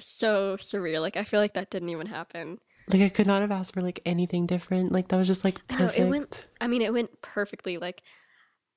[0.00, 1.00] so surreal.
[1.00, 2.58] Like I feel like that didn't even happen.
[2.88, 4.92] Like I could not have asked for like anything different.
[4.92, 6.00] Like that was just like I know, perfect.
[6.00, 7.78] it went- I mean, it went perfectly.
[7.78, 8.02] Like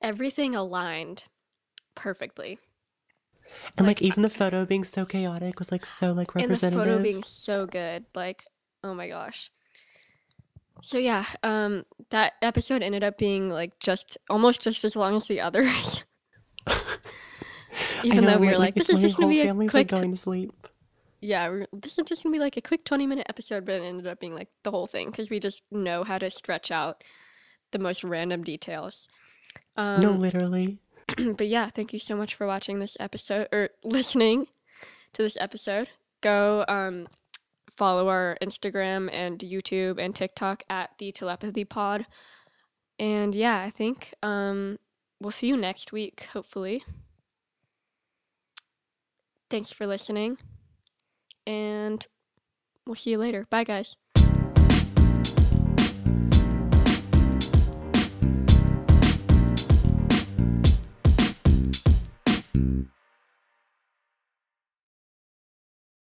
[0.00, 1.24] everything aligned
[1.94, 2.58] perfectly.
[3.76, 6.78] and like, like, even the photo being so chaotic was like so like representative.
[6.78, 8.06] And the photo being so good.
[8.14, 8.44] Like,
[8.84, 9.50] oh my gosh.
[10.82, 15.26] So yeah, um that episode ended up being like just almost just as long as
[15.26, 16.04] the others.
[18.02, 20.10] Even know, though we were like, this is just gonna be a quick like going
[20.10, 20.52] to sleep.
[21.20, 23.84] yeah, we're, this is just gonna be like a quick 20 minute episode, but it
[23.84, 27.02] ended up being like the whole thing because we just know how to stretch out
[27.72, 29.08] the most random details.
[29.76, 30.78] Um, no, literally.
[31.36, 34.46] but yeah, thank you so much for watching this episode or listening
[35.12, 35.90] to this episode.
[36.20, 37.08] Go um,
[37.76, 42.06] follow our Instagram and YouTube and TikTok at the Telepathy Pod.
[42.98, 44.78] And yeah, I think um,
[45.20, 46.82] we'll see you next week, hopefully.
[49.50, 50.38] Thanks for listening.
[51.46, 52.04] And
[52.86, 53.46] we'll see you later.
[53.50, 53.96] Bye, guys.